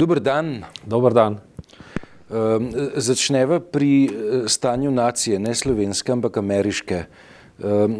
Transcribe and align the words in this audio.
Dober 0.00 0.20
dan. 0.20 0.64
Dober 0.86 1.12
dan. 1.12 1.36
Um, 2.30 2.70
začneva 2.96 3.60
pri 3.60 4.08
eh, 4.08 4.10
stanju 4.48 4.90
nacije, 4.90 5.38
ne 5.38 5.52
slovenske, 5.54 6.12
ampak 6.12 6.38
ameriške. 6.40 7.02
Um, 7.60 7.98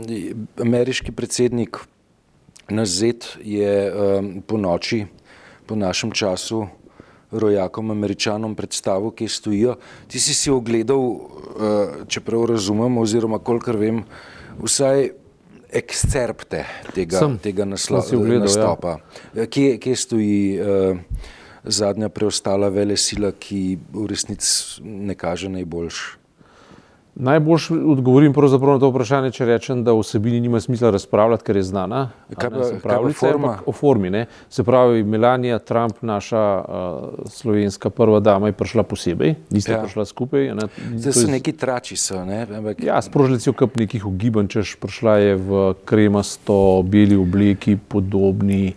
ameriški 0.56 1.12
predsednik 1.12 1.76
Nazet 2.70 3.26
je 3.44 3.72
um, 3.92 4.28
po 4.46 4.56
noči, 4.56 5.02
po 5.66 5.76
našem 5.76 6.14
času, 6.16 6.62
rojakom, 7.30 7.90
američanom 7.90 8.54
predstavil, 8.56 9.10
kje 9.10 9.28
stojijo. 9.28 9.74
Ti 10.08 10.20
si 10.20 10.34
si 10.34 10.50
ogledal, 10.50 11.02
uh, 11.04 11.26
čeprav 12.08 12.46
razumem, 12.54 12.96
oziroma 12.98 13.42
kolikor 13.44 13.76
vem, 13.76 14.00
vsaj 14.62 15.10
ekscerpte 15.68 16.64
tega, 16.94 17.18
Sem. 17.18 17.36
tega 17.44 17.68
naslo, 17.68 18.00
ogledal, 18.00 18.48
nastopa. 18.48 18.96
Ja. 19.34 19.44
Kje, 19.44 19.76
kje 19.82 19.96
stoji 19.96 20.40
uh, 20.62 21.04
zadnja 21.64 22.08
preostala 22.08 22.68
vele 22.68 22.96
sila, 22.96 23.32
ki 23.32 23.78
v 23.92 24.06
resnici 24.10 24.82
ne 24.84 25.14
kaže 25.14 25.48
najboljš? 25.48 26.20
Najbolj 27.14 27.60
odgovorim 27.86 28.32
na 28.32 28.78
to 28.78 28.88
vprašanje, 28.88 29.30
če 29.34 29.44
rečem, 29.44 29.82
da 29.84 29.92
o 29.92 30.00
vsebini 30.00 30.40
nima 30.40 30.60
smisla 30.60 30.92
razpravljati, 30.94 31.44
ker 31.44 31.56
je 31.56 31.62
znana. 31.62 32.10
Kaj 32.36 32.50
pa, 32.50 32.56
ne, 32.56 32.78
kaj 32.80 33.02
pa 33.02 33.12
forma? 33.18 33.50
O 33.66 33.72
formi. 33.72 34.10
Ne. 34.10 34.26
Se 34.48 34.64
pravi, 34.64 35.02
Melania 35.04 35.58
Trump, 35.58 35.98
naša 36.00 36.44
uh, 36.60 37.26
slovenska 37.28 37.90
prva 37.90 38.20
dama, 38.20 38.48
je 38.48 38.56
prišla 38.56 38.86
posebej, 38.88 39.34
niste 39.50 39.74
ja. 39.74 39.82
prišla 39.82 40.06
skupaj. 40.06 40.54
Ne. 40.54 40.68
Zdaj 40.94 41.12
so 41.18 41.26
neki 41.28 41.52
trači, 41.52 41.98
so, 41.98 42.22
ne? 42.24 42.46
Ampak... 42.46 42.80
Ja, 42.86 43.02
sprožili 43.02 43.42
so 43.42 43.52
kup 43.52 43.76
nekih 43.76 44.06
ugibanj, 44.06 44.48
češ 44.54 44.78
prišla 44.80 45.18
je 45.18 45.36
v 45.36 45.60
kremasto, 45.84 46.80
beli 46.86 47.18
obleki, 47.20 47.76
podobni. 47.76 48.76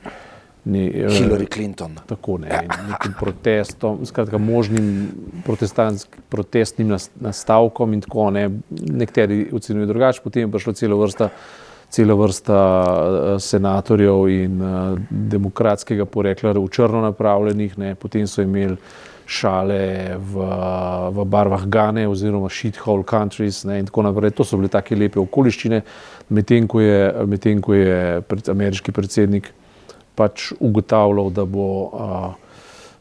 Ne, 0.66 0.92
Hillary 1.10 1.46
Clinton. 1.54 1.98
Tako 2.08 2.38
ne, 2.38 2.48
nekim 2.90 3.14
protestom, 3.20 4.06
skratka, 4.06 4.38
možnim 4.38 5.10
protestnim 6.30 6.96
nastavkom 7.20 7.94
in 7.94 8.02
tako 8.02 8.30
ne. 8.32 8.50
Nekateri 8.72 9.50
ocenjujejo 9.54 9.88
drugače, 9.88 10.22
potem 10.24 10.48
je 10.48 10.52
prišla 10.52 10.74
cela 10.74 10.96
vrsta, 10.96 11.30
cela 11.90 12.16
vrsta 12.16 12.60
uh, 12.84 13.42
senatorjev 13.44 14.30
in 14.32 14.62
uh, 14.62 15.00
demokratskega 15.10 16.06
porekla 16.06 16.54
v 16.56 16.70
črno 16.72 17.02
napravljenih, 17.10 17.78
ne. 17.78 17.96
potem 17.96 18.28
so 18.28 18.42
imeli 18.42 18.78
šale 19.26 20.16
v, 20.20 20.46
v 21.16 21.26
barvah 21.26 21.66
Gane 21.68 22.06
oziroma 22.08 22.50
shithole 22.52 23.04
countries 23.04 23.64
ne, 23.68 23.80
in 23.80 23.86
tako 23.88 24.04
naprej. 24.08 24.32
To 24.40 24.48
so 24.48 24.60
bile 24.60 24.72
take 24.72 24.96
lepe 24.96 25.20
okoliščine, 25.20 25.82
medtem 26.30 26.68
ko 26.72 26.80
je, 26.80 27.12
med 27.28 27.52
ko 27.62 27.76
je 27.76 28.00
pred, 28.28 28.50
ameriški 28.56 28.96
predsednik 28.96 29.52
pač 30.16 30.52
ugotavljal, 30.60 31.30
da, 31.34 31.46
bo, 31.46 31.68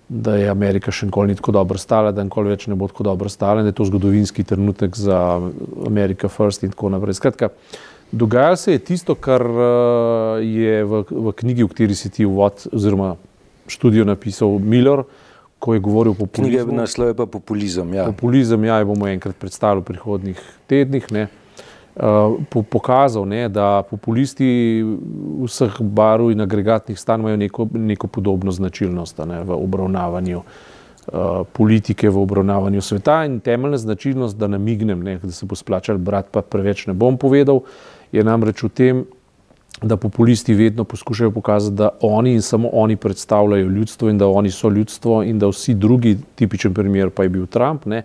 da 0.09 0.37
je 0.37 0.51
Amerika 0.51 0.93
še 0.93 1.09
nikoli 1.09 1.33
ni 1.33 1.39
tako 1.39 1.55
dobro 1.59 1.81
stala, 1.81 2.13
da 2.13 2.25
nikoli 2.25 2.53
več 2.55 2.67
ne 2.71 2.77
bo 2.79 2.89
tako 2.91 3.07
dobro 3.11 3.33
stala, 3.33 3.63
da 3.63 3.73
je 3.73 3.79
to 3.81 3.89
zgodovinski 3.89 4.45
trenutek 4.45 4.97
za 4.97 5.41
Amerika 5.87 6.31
First 6.33 6.65
in 6.65 6.73
tako 6.75 6.93
naprej. 6.95 7.19
Skratka, 7.21 7.51
dogajalo 8.13 8.57
se 8.57 8.77
je 8.77 8.85
tisto, 8.93 9.15
kar 9.15 9.45
je 10.41 10.79
v, 10.85 11.05
v 11.11 11.35
knjigi, 11.43 11.67
v 11.67 11.75
kateri 11.75 11.99
si 11.99 12.13
ti 12.13 12.29
uvod 12.29 12.67
oziroma 12.73 13.15
študijo 13.69 14.05
napisal 14.09 14.59
Miller, 14.59 15.05
ko 15.63 15.77
je 15.77 15.81
govoril 15.81 16.17
o 16.17 16.19
populizmu. 16.19 16.49
Knjiga 16.51 16.81
naslov 16.83 17.13
je 17.13 17.15
pa 17.15 17.27
populizem, 17.31 17.95
ja. 17.95 18.09
Populizem, 18.11 18.65
ja, 18.67 18.81
bomo 18.85 19.07
enkrat 19.07 19.39
predstavili 19.39 19.85
v 19.85 19.89
prihodnih 19.93 20.41
tednih, 20.67 21.07
ne. 21.15 21.29
Uh, 21.93 22.65
pokazal, 22.71 23.27
ne, 23.29 23.51
da 23.53 23.83
populisti 23.85 24.81
vseh 25.45 25.75
barv 25.81 26.31
in 26.33 26.41
agregatnih 26.41 26.97
stanj 26.97 27.21
imajo 27.21 27.37
neko, 27.37 27.67
neko 27.73 28.07
podobno 28.07 28.53
značilnost 28.53 29.19
ne, 29.29 29.43
v 29.45 29.53
obravnavanju 29.53 30.39
uh, 30.41 31.43
politike, 31.53 32.09
v 32.09 32.23
obravnavanju 32.23 32.81
sveta. 32.81 33.25
In 33.29 33.41
temeljna 33.41 33.77
značilnost, 33.77 34.39
da 34.41 34.49
namignem, 34.49 35.03
ne, 35.05 35.19
da 35.21 35.33
se 35.33 35.47
bo 35.47 35.57
splačal 35.57 35.99
brat, 35.99 36.31
pa 36.33 36.41
preveč 36.41 36.87
ne 36.87 36.95
bom 36.97 37.19
povedal, 37.21 37.61
je 38.13 38.25
namreč 38.25 38.63
v 38.65 38.71
tem, 38.73 39.05
da 39.83 39.97
populisti 39.97 40.55
vedno 40.55 40.85
poskušajo 40.85 41.31
pokazati, 41.31 41.77
da 41.77 41.91
oni 42.01 42.33
in 42.33 42.43
samo 42.43 42.69
oni 42.73 42.97
predstavljajo 42.97 43.69
ljudstvo 43.69 44.09
in 44.11 44.19
da 44.19 44.27
oni 44.27 44.51
so 44.51 44.71
ljudstvo 44.71 45.23
in 45.23 45.39
da 45.39 45.53
vsi 45.53 45.75
drugi, 45.75 46.17
tipičen 46.35 46.75
primer 46.75 47.11
pa 47.11 47.23
je 47.23 47.29
bil 47.29 47.47
Trump, 47.47 47.85
ne, 47.87 48.03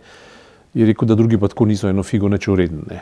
je 0.74 0.86
rekel, 0.86 1.08
da 1.08 1.16
drugi 1.16 1.38
pa 1.38 1.48
tako 1.48 1.66
niso 1.66 1.90
eno 1.90 2.04
figo 2.04 2.30
neče 2.30 2.52
uredne. 2.52 3.02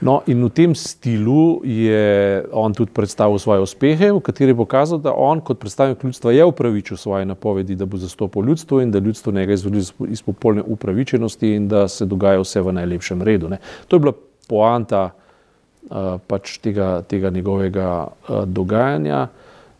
No, 0.00 0.22
in 0.30 0.44
v 0.44 0.50
tem 0.54 0.74
stilu 0.78 1.58
je 1.66 2.44
on 2.54 2.70
tudi 2.70 2.94
predstavil 2.94 3.38
svoje 3.38 3.66
uspehe, 3.66 4.12
v 4.14 4.22
kateri 4.22 4.54
je 4.54 4.60
pokazal, 4.60 5.02
da 5.02 5.10
on 5.10 5.42
kot 5.42 5.58
predstavnik 5.58 6.04
ljudstva 6.04 6.32
je 6.32 6.44
upravičil 6.44 6.96
svoje 6.96 7.26
napovedi, 7.26 7.74
da 7.74 7.86
bo 7.86 7.98
zastopal 7.98 8.46
ljudstvo 8.46 8.80
in 8.80 8.94
da 8.94 9.02
ljudstvo 9.02 9.32
njega 9.32 9.52
izvoli 9.52 9.82
iz 10.08 10.22
popolne 10.22 10.62
upravičenosti 10.62 11.50
in 11.54 11.68
da 11.68 11.88
se 11.88 12.06
dogaja 12.06 12.38
vse 12.38 12.62
v 12.62 12.72
najlepšem 12.78 13.22
redu. 13.22 13.48
Ne. 13.48 13.58
To 13.88 13.96
je 13.96 14.00
bila 14.00 14.14
poanta 14.48 15.10
uh, 15.10 16.22
pač 16.26 16.58
tega, 16.62 17.02
tega 17.02 17.30
njegovega 17.30 18.06
uh, 18.06 18.44
dogajanja. 18.46 19.26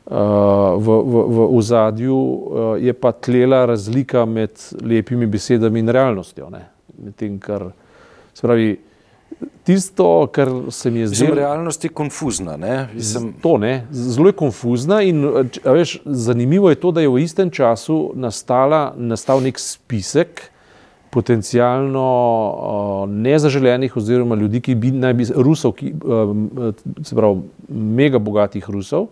Uh, 0.09 0.17
v, 0.83 0.99
v, 1.05 1.15
v, 1.29 1.47
v 1.53 1.63
zadju 1.63 2.17
uh, 2.17 2.75
je 2.81 2.93
pa 2.93 3.13
tlela 3.13 3.67
razlika 3.71 4.25
med 4.27 4.51
lepimi 4.83 5.27
besedami 5.31 5.79
in 5.79 5.95
realnostjo. 5.95 6.51
Medtem, 6.99 7.39
kar 7.39 7.71
se 8.35 8.43
pravi, 8.43 8.88
tisto, 9.69 10.27
kar 10.33 10.49
se 10.71 10.91
mi 10.91 11.01
je 11.01 11.07
zdelo. 11.07 11.35
Realnost 11.35 11.85
je 11.85 11.91
konfuzna. 11.91 12.57
Ne? 12.57 12.89
Mislim... 12.95 13.33
To, 13.43 13.59
ne? 13.59 13.87
Zelo 13.91 14.29
je 14.29 14.33
konfuzna 14.33 15.03
in 15.03 15.27
veš, 15.65 15.99
zanimivo 16.05 16.71
je 16.71 16.81
to, 16.81 16.93
da 16.93 17.05
je 17.05 17.09
v 17.09 17.21
istem 17.21 17.51
času 17.51 18.13
nastala, 18.15 18.95
nastal 18.97 19.45
nek 19.45 19.61
spisek 19.61 20.49
potencijalno 21.11 22.09
uh, 22.49 23.11
nezaželenih 23.11 23.97
oziroma 23.97 24.37
ljudi, 24.37 24.61
ki 24.61 24.75
bi 24.75 24.91
naj 24.93 25.15
bi 25.15 25.27
Rusov, 25.37 25.73
ki, 25.77 25.93
uh, 26.05 26.35
se 27.05 27.17
pravi, 27.17 27.41
mega 27.69 28.19
bogatih 28.19 28.65
Rusov, 28.71 29.09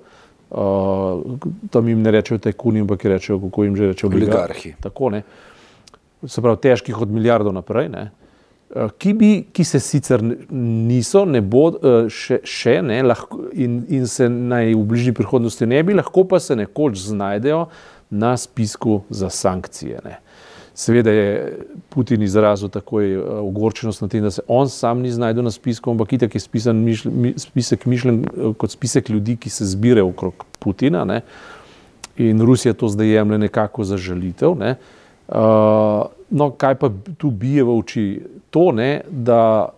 uh, 0.50 1.38
tam 1.72 1.88
jim 1.88 2.04
ne 2.04 2.12
rečejo 2.16 2.38
tajkuni, 2.48 2.84
ampak 2.84 3.04
rečejo, 3.04 3.40
kako 3.48 3.64
jim 3.64 3.76
že 3.76 3.92
rečejo, 3.92 4.12
oligarhi. 4.12 4.74
Tako 4.80 5.10
ne. 5.16 5.22
Se 6.24 6.44
pravi, 6.44 6.60
težkih 6.68 7.00
od 7.00 7.12
milijardov 7.12 7.56
naprej. 7.56 7.88
Ne? 7.92 8.10
Eh, 8.10 8.25
ki, 8.98 9.14
bi, 9.14 9.30
ki 9.52 9.64
se 9.64 9.80
sicer 9.80 10.22
niso, 10.50 11.24
ne 11.28 11.40
bodo 11.40 11.80
eh, 11.80 12.10
še, 12.12 12.40
še 12.46 12.78
ne, 12.84 13.00
lahko, 13.06 13.46
in, 13.54 13.80
in 13.92 14.06
se 14.10 14.28
naj 14.28 14.74
v 14.74 14.84
bližnji 14.90 15.14
prihodnosti 15.16 15.68
ne 15.68 15.82
bi, 15.86 15.96
lahko 15.96 16.26
pa 16.28 16.40
se 16.42 16.56
nekoč 16.58 16.98
znajdejo 17.08 17.66
na 18.10 18.34
spisku 18.38 19.00
za 19.10 19.30
sankcije. 19.32 20.02
Ne. 20.04 20.18
Seveda 20.76 21.12
je 21.14 21.30
Putin 21.88 22.22
izrazil 22.26 22.70
takoj 22.72 23.06
eh, 23.14 23.22
ogorčenost 23.46 24.04
na 24.04 24.10
tem, 24.12 24.26
da 24.26 24.34
se 24.34 24.44
on 24.48 24.68
sam 24.72 25.04
ni 25.04 25.14
znašel 25.14 25.46
na 25.46 25.54
spisku, 25.54 25.94
ampak 25.94 26.16
itak 26.18 26.36
je 26.36 26.44
spisan 26.44 26.82
mišl, 26.84 27.10
spisek 27.40 27.88
mišljen 27.88 28.22
kot 28.60 28.76
spisek 28.76 29.10
ljudi, 29.14 29.38
ki 29.40 29.52
se 29.52 29.68
zbirajo 29.72 30.12
okrog 30.12 30.46
Putina. 30.60 31.06
Ne. 31.08 31.22
In 32.20 32.40
Rusija 32.40 32.74
to 32.74 32.88
zdaj 32.88 33.12
jemlje 33.12 33.44
nekako 33.48 33.84
za 33.84 33.96
žalitev. 34.00 34.56
Ne. 34.56 34.76
Uh, 34.76 35.05
no, 36.30 36.50
kaj 36.58 36.74
pa 36.74 36.90
tu 37.18 37.30
bije 37.30 37.64
v 37.64 37.78
oči? 37.78 38.04
To, 38.50 38.70
ne, 38.72 39.00
da 39.10 39.68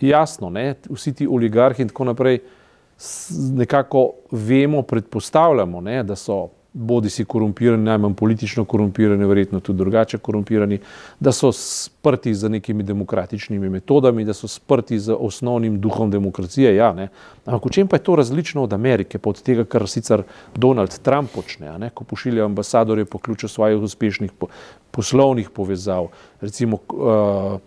jasno, 0.00 0.50
ne, 0.50 0.74
vsi 0.90 1.14
ti 1.14 1.26
oligarhi 1.26 1.82
in 1.82 1.88
tako 1.88 2.04
naprej 2.04 2.40
nekako 3.56 4.10
vemo, 4.30 4.82
predpostavljamo, 4.82 5.80
ne, 5.80 6.02
da 6.02 6.16
so 6.16 6.48
bodi 6.72 7.10
si 7.10 7.24
korumpirani, 7.24 7.84
najmanj 7.84 8.14
politično 8.14 8.64
korumpirani, 8.64 9.26
verjetno 9.26 9.60
tudi 9.60 9.78
drugače 9.78 10.18
korumpirani, 10.18 10.78
da 11.20 11.32
so 11.32 11.52
sprti 11.52 12.34
za 12.34 12.48
nekimi 12.48 12.82
demokratičnimi 12.82 13.68
metodami, 13.68 14.24
da 14.24 14.32
so 14.32 14.48
sprti 14.48 14.98
za 14.98 15.16
osnovnim 15.16 15.80
duhom 15.80 16.10
demokracije. 16.10 16.74
Ja, 16.76 16.94
Ampak 17.44 17.66
v 17.66 17.70
čem 17.70 17.88
pa 17.88 17.96
je 17.96 18.02
to 18.02 18.16
različno 18.16 18.62
od 18.62 18.72
Amerike, 18.72 19.18
od 19.24 19.42
tega, 19.42 19.64
kar 19.64 19.88
sicer 19.88 20.22
Donald 20.54 20.98
Trump 21.02 21.30
počne, 21.34 21.78
ne? 21.78 21.90
ko 21.90 22.04
pošilja 22.04 22.44
ambasadorje 22.44 23.04
po 23.04 23.18
ključu 23.18 23.48
svojih 23.48 23.82
uspešnih 23.82 24.32
po, 24.32 24.46
poslovnih 24.90 25.50
povezav, 25.50 26.08
recimo 26.40 26.78
uh, 26.88 27.60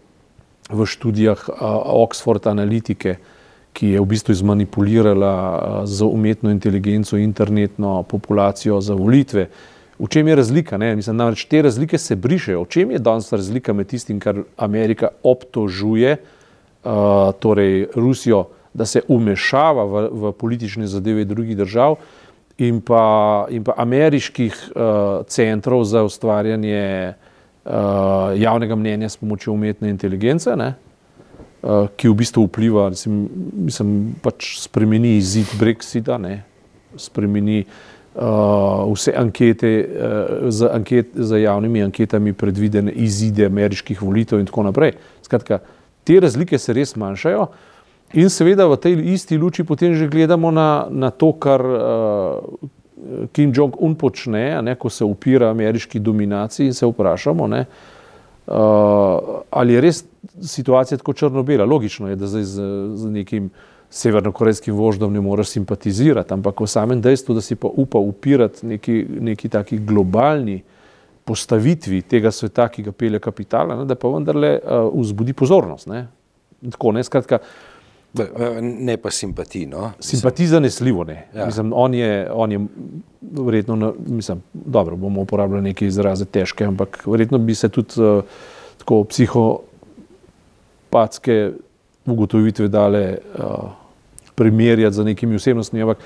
v 0.69 0.85
študijah 0.85 1.49
uh, 1.49 1.55
Oxford 1.85 2.49
Analytike, 2.49 3.15
ki 3.75 3.95
je 3.95 4.01
v 4.01 4.07
bistvu 4.07 4.31
izmanipulirala 4.31 5.83
z 5.83 6.07
umetno 6.07 6.51
inteligenco 6.51 7.17
internetno 7.19 8.03
populacijo 8.03 8.79
za 8.81 8.95
volitve. 8.95 9.49
V 9.99 10.07
čem 10.11 10.27
je 10.27 10.35
razlika? 10.35 10.77
Ne? 10.77 10.95
Mislim, 10.95 11.15
namreč 11.15 11.45
te 11.45 11.61
razlike 11.61 11.97
se 11.97 12.15
brišejo. 12.15 12.63
V 12.63 12.71
čem 12.71 12.91
je 12.91 12.99
danes 12.99 13.31
razlika 13.31 13.73
med 13.73 13.87
tistim, 13.87 14.19
kar 14.19 14.43
Amerika 14.57 15.11
obtožuje, 15.23 16.17
uh, 16.17 16.91
torej 17.39 17.87
Rusijo, 17.95 18.45
da 18.73 18.85
se 18.85 19.01
umešava 19.07 19.83
v, 19.83 20.07
v 20.11 20.31
politične 20.31 20.87
zadeve 20.87 21.23
drugih 21.25 21.57
držav, 21.57 21.95
in 22.57 22.79
pa, 22.81 23.45
in 23.51 23.63
pa 23.63 23.75
ameriških 23.77 24.55
uh, 24.71 25.25
centrov 25.27 25.83
za 25.83 26.03
ustvarjanje 26.03 27.13
uh, 27.65 27.71
javnega 28.39 28.75
mnenja 28.75 29.09
s 29.09 29.17
pomočjo 29.17 29.53
umetne 29.53 29.89
inteligence? 29.89 30.55
Ne? 30.55 30.73
Eh, 31.65 31.87
ki 31.97 32.09
v 32.09 32.13
bistvu 32.13 32.45
vpliva, 32.45 32.89
mislim, 32.93 33.25
mislim 33.65 33.93
pač 34.21 34.51
spremeni 34.61 35.15
izid 35.17 35.49
Brexita, 35.57 36.19
ne, 36.21 36.43
spremeni 36.93 37.63
uh, 37.65 38.85
vse 38.91 39.15
ankete, 39.17 39.71
uh, 39.81 40.43
za, 40.53 40.69
anket, 40.77 41.15
za 41.17 41.39
javnimi 41.41 41.81
anketami 41.83 42.35
predvidene 42.37 42.93
izide 42.93 43.49
ameriških 43.49 44.01
volitev 44.01 44.39
in 44.39 44.45
tako 44.45 44.67
naprej. 44.67 44.93
Skratka, 45.25 45.59
te 46.05 46.19
razlike 46.21 46.59
se 46.61 46.75
res 46.77 46.93
manjšajo. 47.01 47.49
In 48.21 48.29
seveda 48.29 48.69
v 48.69 48.77
tej 48.79 49.01
isti 49.15 49.39
luči 49.41 49.65
potem 49.65 49.97
že 49.97 50.05
gledamo 50.07 50.53
na, 50.53 50.85
na 50.89 51.09
to, 51.09 51.33
kar 51.33 51.65
uh, 51.65 52.45
Kim 53.33 53.49
Jong-un 53.49 53.97
počne, 53.97 54.61
ne, 54.61 54.77
ko 54.77 54.93
se 54.93 55.03
upira 55.03 55.49
ameriški 55.49 55.99
dominaciji 55.99 56.69
in 56.69 56.77
se 56.77 56.85
vprašamo, 56.85 57.49
ne, 57.49 57.65
uh, 57.65 57.94
ali 58.45 59.73
je 59.73 59.81
res 59.81 60.03
situacija 60.41 60.97
tako 60.97 61.13
črno-bela. 61.13 61.65
Logično 61.65 62.09
je, 62.09 62.15
da 62.15 62.27
zdaj 62.27 62.43
z, 62.43 62.67
z 62.95 63.11
nekim 63.11 63.49
severnokorejskim 63.89 64.75
voždom 64.75 65.13
ne 65.13 65.21
moreš 65.21 65.53
simpatizirati, 65.55 66.33
ampak 66.33 66.59
v 66.61 66.67
samem 66.67 67.01
dejstvu, 67.01 67.35
da 67.37 67.41
si 67.41 67.55
pa 67.55 67.67
upa 67.67 67.97
upirati 67.97 68.67
neki, 68.67 69.05
neki 69.19 69.49
taki 69.49 69.77
globalni 69.77 70.61
postavitvi 71.25 72.01
tega 72.01 72.31
sveta, 72.31 72.67
ki 72.69 72.83
ga 72.85 72.91
pelje 72.91 73.19
kapitala, 73.19 73.79
ne, 73.79 73.85
da 73.89 73.95
pa 73.97 74.11
vendarle 74.13 74.57
uh, 74.59 74.89
vzbudi 74.93 75.33
pozornost. 75.33 75.87
Ne. 75.87 76.05
Tako, 76.71 76.91
ne, 76.97 77.03
skratka, 77.03 77.39
Ne 78.61 78.97
pa 78.97 79.11
simpatij. 79.11 79.65
No? 79.65 79.91
Simpatij 79.99 80.45
zanesljivo 80.45 81.03
ne. 81.03 81.27
Ja. 81.35 81.45
Mislim, 81.45 81.73
on, 81.73 81.93
je, 81.93 82.29
on 82.33 82.51
je 82.51 82.59
verjetno, 83.21 83.75
na, 83.75 83.93
mislim, 84.07 84.43
dobro, 84.53 84.95
bomo 84.95 85.21
uporabljali 85.21 85.63
neke 85.63 85.87
izraze 85.87 86.25
težke, 86.25 86.65
ampak 86.65 87.03
verjetno 87.05 87.37
bi 87.37 87.55
se 87.55 87.69
tudi 87.69 88.01
uh, 88.01 88.23
tako 88.77 89.03
psihopatske 89.03 91.51
ugotovitve 92.05 92.67
dale 92.67 93.17
uh, 93.39 93.69
primerjati 94.35 94.95
z 94.95 95.03
nekimi 95.03 95.35
osebnostmi. 95.35 95.81
Ampak 95.81 95.97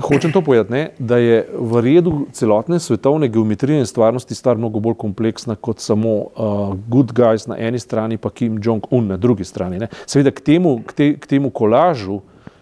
hočem 0.00 0.32
to 0.32 0.42
povedati, 0.42 0.94
da 0.98 1.16
je 1.16 1.46
v 1.58 1.80
redu 1.80 2.26
celotne 2.32 2.80
svetovne 2.80 3.28
geometrije 3.28 3.78
in 3.78 3.86
stvarnosti 3.86 4.34
stvar 4.34 4.58
mnogo 4.58 4.80
bolj 4.80 4.94
kompleksna 4.94 5.54
kot 5.54 5.80
samo 5.80 6.08
uh, 6.08 6.74
good 6.88 7.12
guys 7.12 7.46
na 7.46 7.58
eni 7.58 7.78
strani, 7.78 8.16
pa 8.16 8.30
Kim 8.30 8.58
Jong-un 8.62 9.06
na 9.06 9.16
drugi 9.16 9.44
strani. 9.44 9.78
Ne. 9.78 9.88
Seveda 10.06 10.30
k 10.30 10.40
temu, 10.40 10.80
k, 10.86 10.92
te, 10.92 11.12
k 11.18 11.26
temu 11.26 11.50
kolažu 11.50 12.20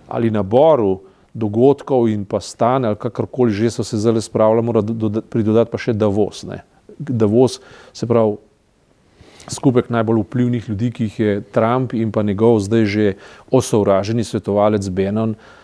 ali 0.09 0.31
naboru 0.31 1.01
dogodkov 1.35 2.09
in 2.11 2.25
pa 2.25 2.41
stane 2.41 2.89
ali 2.89 2.97
kakorkoli 2.99 3.53
že 3.53 3.71
so 3.71 3.85
se 3.85 3.97
zdaj 3.97 4.21
spravljali, 4.21 4.67
mora 4.67 4.81
do, 4.81 5.09
do, 5.09 5.23
pridodati 5.23 5.71
pa 5.71 5.79
še 5.79 5.93
Davos. 5.93 6.45
Ne. 6.45 6.65
Davos 6.99 7.61
se 7.93 8.07
pravi 8.07 8.37
skupek 9.51 9.89
najbolj 9.91 10.21
vplivnih 10.21 10.69
ljudi, 10.69 10.91
ki 10.91 11.05
jih 11.05 11.21
je 11.21 11.41
Trump 11.41 11.95
in 11.95 12.13
pa 12.13 12.23
njegov 12.23 12.61
zdaj 12.61 12.85
že 12.85 13.15
osovraženi 13.51 14.25
svetovalec 14.25 14.89
Benon, 14.89 15.31
uh, 15.31 15.60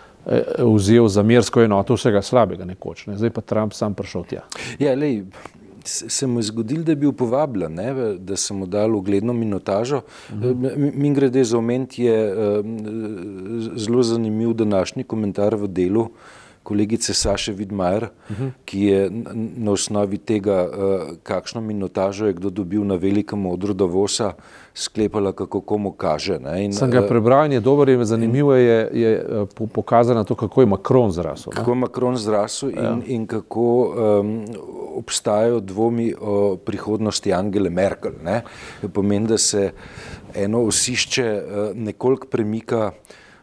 vzel 0.58 1.08
za 1.08 1.23
mirsko 1.23 1.62
enoto 1.62 1.94
vsega 1.94 2.23
slabega 2.23 2.64
nekoč. 2.64 3.06
Ne. 3.06 3.17
Zdaj 3.17 3.31
pa 3.31 3.40
Trump 3.40 3.75
sam 3.75 3.94
prišel 3.94 4.25
tja. 4.26 4.43
Ja, 4.78 4.94
lej, 4.94 5.25
se 5.87 6.26
mu 6.26 6.40
je 6.40 6.50
zgodil, 6.50 6.82
da 6.82 6.93
je 6.93 6.96
bil 6.96 7.12
povabljen, 7.12 7.75
ne, 7.75 7.93
da 8.19 8.37
se 8.37 8.55
mu 8.55 8.67
dal 8.67 8.96
ugledno 8.96 9.32
minotažo. 9.32 10.02
Uh 10.31 10.34
mhm. 10.34 10.64
eh, 10.64 10.70
-huh. 10.76 10.93
Min 10.94 11.14
grede 11.14 11.44
za 11.44 11.58
oment 11.58 11.99
je 11.99 12.34
zelo 13.76 14.02
zanimiv 14.02 14.52
današnji 14.52 15.05
komentar 15.05 15.55
v 15.55 15.67
delu 15.67 16.08
kolegice 16.66 17.14
Saše 17.14 17.52
Vidmajer, 17.52 18.04
uh 18.04 18.30
mhm. 18.30 18.44
-huh. 18.44 18.50
ki 18.64 18.80
je 18.80 19.10
na 19.56 19.72
osnovi 19.72 20.18
tega, 20.18 20.68
kakšno 21.22 21.60
minotažo 21.60 22.26
je 22.26 22.32
kdo 22.32 22.50
dobil 22.50 22.84
na 22.84 22.94
velikem 22.94 23.46
odru 23.46 23.74
Davosa, 23.74 24.32
sklepala, 24.74 25.32
kako 25.32 25.60
komu 25.60 25.92
kaže. 25.92 26.38
In, 26.60 26.72
Sem 26.72 26.90
ga 26.90 27.06
prebral 27.08 27.46
in 27.46 27.52
je 27.52 27.60
dobro 27.60 27.92
in 27.92 28.04
zanimivo 28.04 28.54
je, 28.54 28.90
je 28.92 29.12
eh, 29.16 29.66
pokazano 29.72 30.24
to, 30.24 30.34
kako 30.34 30.60
je 30.60 30.66
Macron 30.66 31.12
zrasel. 31.12 31.52
Kako 31.52 31.70
je 31.70 31.74
Macron 31.74 32.16
zrasel 32.16 32.70
in, 32.70 32.84
ja. 32.84 32.98
in 33.06 33.26
kako 33.26 33.94
um, 34.20 34.44
obstajajo 34.96 35.60
dvomi 35.60 36.14
o 36.20 36.56
prihodnosti 36.56 37.32
Angele 37.32 37.70
Merkel. 37.70 38.12
Ne? 38.24 38.42
Pomeni, 38.92 39.26
da 39.26 39.38
se 39.38 39.72
eno 40.34 40.62
osišče 40.62 41.42
nekoliko 41.74 42.26
premika 42.26 42.90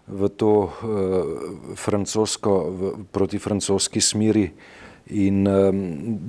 v 0.07 0.29
to 0.29 0.67
uh, 0.67 0.69
francosko, 1.75 2.51
v, 2.69 2.91
proti 3.11 3.39
francoski 3.39 4.01
smeri 4.01 4.51
in 5.05 5.47
um, 5.47 5.79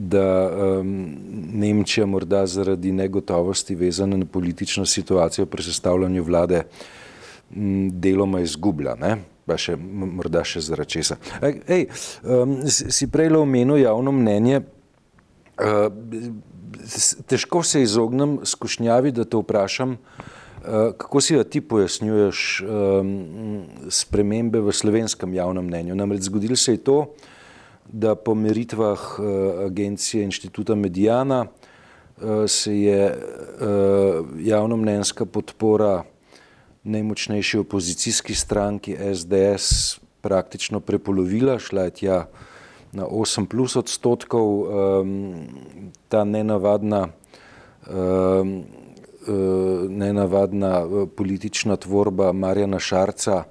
da 0.09 0.51
um, 0.51 1.15
Nemčija 1.53 2.07
morda 2.07 2.47
zaradi 2.47 2.93
negotovosti 2.93 3.75
vezane 3.75 4.17
na 4.17 4.27
politično 4.27 4.87
situacijo 4.87 5.47
pri 5.47 5.63
sestavljanju 5.63 6.23
vlade 6.25 6.63
deloma 7.91 8.41
izgublja. 8.41 8.95
Ne? 8.95 9.17
Pa 9.47 9.59
še 9.61 9.77
morda 9.77 10.43
še 10.45 10.63
zaradi 10.65 10.99
česa. 10.99 11.19
Ej, 11.43 11.87
um, 12.23 12.63
si 12.67 13.11
prej 13.11 13.35
omenil 13.37 13.83
javno 13.83 14.13
mnenje. 14.13 14.63
Uh, 15.55 15.87
težko 17.31 17.63
se 17.63 17.83
izognem 17.83 18.41
skušnjavi, 18.45 19.13
da 19.15 19.25
te 19.25 19.39
vprašam, 19.39 19.95
uh, 19.95 20.34
kako 20.97 21.21
si 21.21 21.45
ti 21.51 21.61
pojasnjuješ 21.61 22.63
um, 22.63 23.65
spremembe 23.89 24.61
v 24.61 24.73
slovenskem 24.73 25.35
javnem 25.35 25.65
mnenju. 25.65 25.95
Namreč 25.95 26.23
zgodilo 26.23 26.57
se 26.57 26.73
je 26.73 26.85
to, 26.85 27.15
da 27.89 28.15
po 28.15 28.35
meritvah 28.35 29.19
uh, 29.19 29.27
agencije 29.67 30.25
inštituta 30.25 30.75
Medijana 30.75 31.47
uh, 31.47 32.49
se 32.49 32.81
je 32.81 33.19
javnomnenjska 34.39 35.25
podpora 35.27 36.03
najmočnejši 36.85 37.59
opozicijski 37.59 38.35
stranki 38.35 38.97
SDS 39.15 40.01
praktično 40.21 40.81
prepolovila, 40.81 41.59
šla 41.59 41.83
je 41.83 41.91
tja 41.91 42.27
na 42.93 43.05
8 43.05 43.47
plus 43.47 43.77
odstotkov. 43.77 44.63
Um, 45.01 45.35
ta 46.09 46.25
nenavadna, 46.25 47.09
uh, 47.09 47.93
nenavadna 49.89 50.87
politična 51.17 51.77
tvorba 51.77 52.33
Marjana 52.33 52.79
Šarca 52.79 53.45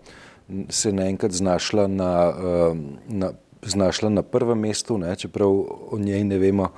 se 0.69 0.91
naenkrat 0.93 1.31
znašla 1.31 1.87
na, 1.87 2.33
uh, 2.37 2.77
na 3.07 3.31
znašla 3.65 4.09
na 4.09 4.21
prvem 4.21 4.59
mestu, 4.59 4.97
ne, 4.97 5.15
čeprav 5.15 5.49
o 5.91 5.97
njej 5.99 6.23
ne 6.23 6.37
vemo 6.37 6.69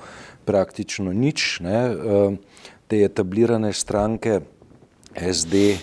praktično 0.46 1.14
nič. 1.14 1.60
Ne. 1.60 1.78
Eh, 1.86 2.38
te 2.88 3.02
etablirane 3.04 3.74
stranke 3.74 4.40
SD 5.34 5.56
eh, 5.56 5.80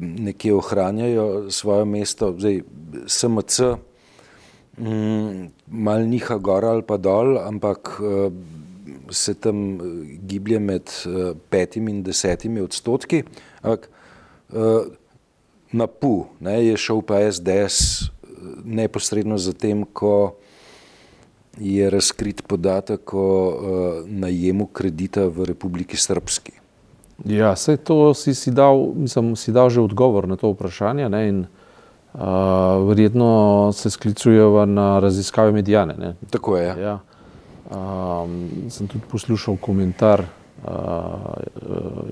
nekje 0.00 0.54
ohranjajo 0.54 1.50
svoje 1.50 1.84
mesto, 1.84 2.34
zdaj 2.38 2.60
SMC 3.06 3.60
mm, 4.78 5.46
mal 5.66 6.08
niha 6.08 6.38
gor 6.38 6.64
ali 6.64 6.82
pa 6.82 6.96
dol, 6.96 7.38
ampak 7.38 8.00
eh, 8.00 8.30
se 9.10 9.34
tam 9.34 9.78
giblje 10.28 10.58
med 10.58 10.90
petimi 11.50 11.90
in 11.90 12.02
desetimi 12.02 12.60
odstotki. 12.60 13.22
Ampak 13.62 13.88
na 15.72 15.86
PU 15.86 16.26
ne, 16.40 16.58
je 16.66 16.76
šel 16.76 17.02
pa 17.02 17.20
SDS 17.32 18.10
neposredno 18.64 19.38
zatem, 19.38 19.84
ko 19.92 20.34
je 21.58 21.90
razkrit 21.90 22.42
podatek 22.46 23.14
o 23.14 23.48
uh, 23.48 23.54
najemu 24.06 24.66
kredita 24.66 25.26
v 25.26 25.44
Republiki 25.44 25.96
Srpski. 25.96 26.52
Ja, 27.24 27.54
vse 27.56 27.76
to 27.76 28.14
si, 28.14 28.34
si, 28.34 28.50
dal, 28.52 28.92
mislim, 28.94 29.36
si 29.36 29.52
dal 29.52 29.70
že 29.72 29.80
odgovor 29.80 30.28
na 30.28 30.36
to 30.36 30.52
vprašanje 30.52 31.08
ne, 31.08 31.22
in 31.28 31.38
uh, 31.46 32.20
verjetno 32.88 33.72
se 33.72 33.90
sklicujejo 33.90 34.66
na 34.66 34.98
raziskave 35.00 35.52
medijane. 35.52 35.94
Ne. 35.98 36.14
Tako 36.30 36.56
je. 36.56 36.74
Ja. 36.80 36.98
Um, 37.66 38.70
sem 38.70 38.86
tudi 38.86 39.04
poslušal 39.10 39.56
komentar 39.58 40.22
uh, 40.22 40.70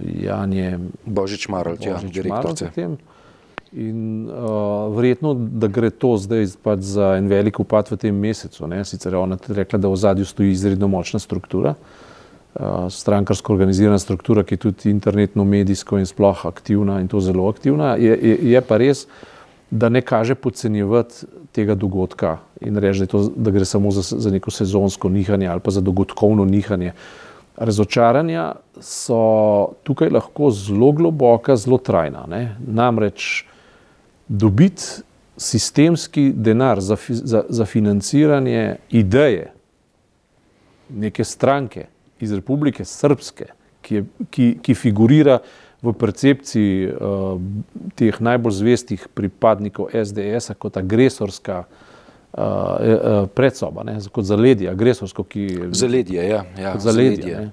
Janje 0.03 0.79
Božič-Marl, 1.07 1.77
ja, 1.81 2.01
direktorice. 2.03 2.71
In 3.73 4.27
uh, 4.27 4.97
verjetno, 4.97 5.35
da 5.35 5.71
gre 5.71 5.91
to 5.91 6.17
zdaj 6.19 6.57
pač 6.63 6.83
za 6.97 7.13
en 7.19 7.31
velik 7.31 7.61
upad 7.63 7.91
v 7.91 7.99
tem 8.03 8.19
mesecu. 8.19 8.67
Ne? 8.67 8.83
Sicer 8.83 9.15
je 9.15 9.19
ona 9.19 9.39
rekla, 9.39 9.79
da 9.79 9.91
v 9.91 9.99
zadju 9.99 10.27
stoji 10.27 10.51
izredno 10.51 10.89
močna 10.91 11.23
struktura, 11.23 11.77
uh, 11.79 12.91
strankarsko 12.91 13.55
organizirana 13.55 13.99
struktura, 14.03 14.43
ki 14.43 14.59
je 14.59 14.65
tudi 14.67 14.91
internetno, 14.91 15.47
medijsko 15.47 16.03
in 16.03 16.11
sploh 16.11 16.47
aktivna 16.51 16.99
in 17.03 17.07
to 17.09 17.23
zelo 17.23 17.47
aktivna. 17.47 17.95
Je, 17.95 18.11
je, 18.11 18.37
je 18.51 18.63
pa 18.63 18.83
res, 18.83 19.07
da 19.75 19.89
ne 19.89 20.03
kaže 20.03 20.35
podcenjevati 20.35 21.27
tega 21.53 21.75
dogodka 21.75 22.37
in 22.61 22.77
reči, 22.79 23.07
da, 23.11 23.19
da 23.37 23.51
gre 23.51 23.65
samo 23.65 23.91
za, 23.91 24.03
za 24.19 24.31
neko 24.31 24.51
sezonsko 24.51 25.09
nihanje 25.09 25.49
ali 25.51 25.61
pa 25.61 25.71
za 25.71 25.81
dogodkovno 25.81 26.45
nihanje. 26.45 26.93
Razočaranja 27.57 28.53
so 28.81 29.19
tukaj 29.83 30.11
lahko 30.15 30.51
zelo 30.51 30.93
globoka, 30.93 31.57
zelo 31.57 31.79
trajna. 31.79 32.23
Ne? 32.31 32.57
Namreč 32.67 33.45
dobiti 34.29 35.03
sistemski 35.37 36.33
denar 36.37 36.81
za, 36.81 36.97
za, 37.09 37.43
za 37.49 37.65
financiranje 37.67 38.77
ideje 38.91 39.53
neke 40.89 41.25
stranke 41.25 41.87
iz 42.21 42.33
Republike 42.33 42.85
Srpske, 42.85 43.51
ki, 43.83 43.95
je, 43.95 44.05
ki, 44.31 44.49
ki 44.63 44.75
figurira 44.75 45.39
v 45.85 45.93
percepciji 46.01 46.87
uh, 46.89 47.41
teh 47.95 48.21
najbolj 48.21 48.57
zvestih 48.61 49.09
pripadnikov 49.15 49.93
SDS-a 49.93 50.57
kot 50.59 50.79
agresorska 50.81 51.65
uh, 51.69 53.29
predsoba, 53.35 53.85
ne, 53.85 53.99
kot 54.13 54.25
zaledje, 54.25 54.71
agresorsko, 54.71 55.25
ki 55.25 55.43
je 55.43 55.69
Zaledje, 55.73 56.29
ja. 56.29 56.45
ja 56.59 56.79
zaledje. 56.79 57.23
zaledje. 57.23 57.37
Ne. 57.41 57.53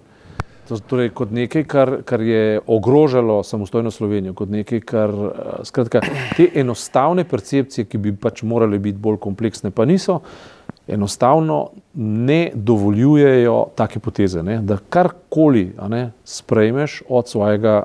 To, 0.71 0.77
torej, 0.79 1.09
kot 1.11 1.33
nekaj, 1.35 1.63
kar, 1.67 1.89
kar 2.07 2.21
je 2.23 2.61
ogrožalo 2.67 3.41
samostojno 3.43 3.91
Slovenijo, 3.91 4.33
kot 4.33 4.49
nekaj, 4.49 4.79
kar 4.87 5.11
skratka, 5.67 5.99
te 6.37 6.47
enostavne 6.61 7.25
percepcije, 7.27 7.85
ki 7.91 7.99
bi 7.99 8.13
pač 8.15 8.45
morale 8.47 8.79
biti 8.79 8.95
bolj 9.01 9.17
kompleksne, 9.19 9.73
pa 9.75 9.83
niso, 9.85 10.21
enostavno 10.87 11.57
ne 11.93 12.51
dovoljujejo 12.53 13.57
take 13.75 13.99
poteze, 13.99 14.43
ne, 14.43 14.61
da 14.63 14.77
karkoli 14.89 15.73
ne, 15.89 16.11
sprejmeš 16.23 17.01
od 17.09 17.27
svojega 17.27 17.83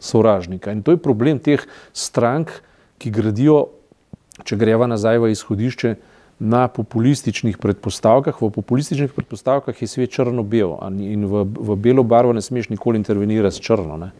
sovražnika. 0.00 0.72
In 0.72 0.82
to 0.82 0.94
je 0.94 1.02
problem 1.02 1.38
teh 1.38 1.64
strank, 1.92 2.52
ki 2.98 3.10
gradijo, 3.14 3.68
če 4.44 4.56
greva 4.56 4.86
nazaj 4.90 5.18
v 5.18 5.32
izhodišče, 5.34 5.96
na 6.38 6.68
populističnih 6.68 7.58
predpostavkah. 7.58 8.36
V 8.40 8.50
populističnih 8.54 9.12
predpostavkah 9.12 9.82
je 9.82 9.88
svet 9.90 10.12
črno-bel 10.14 10.76
in 11.02 11.26
v, 11.26 11.42
v 11.42 11.76
belo 11.76 12.02
barvo 12.06 12.32
ne 12.32 12.42
smeš 12.42 12.70
nikoli 12.70 12.98
intervenirati 12.98 13.56
s 13.56 13.60
črno. 13.60 13.96
Ne. 13.98 14.10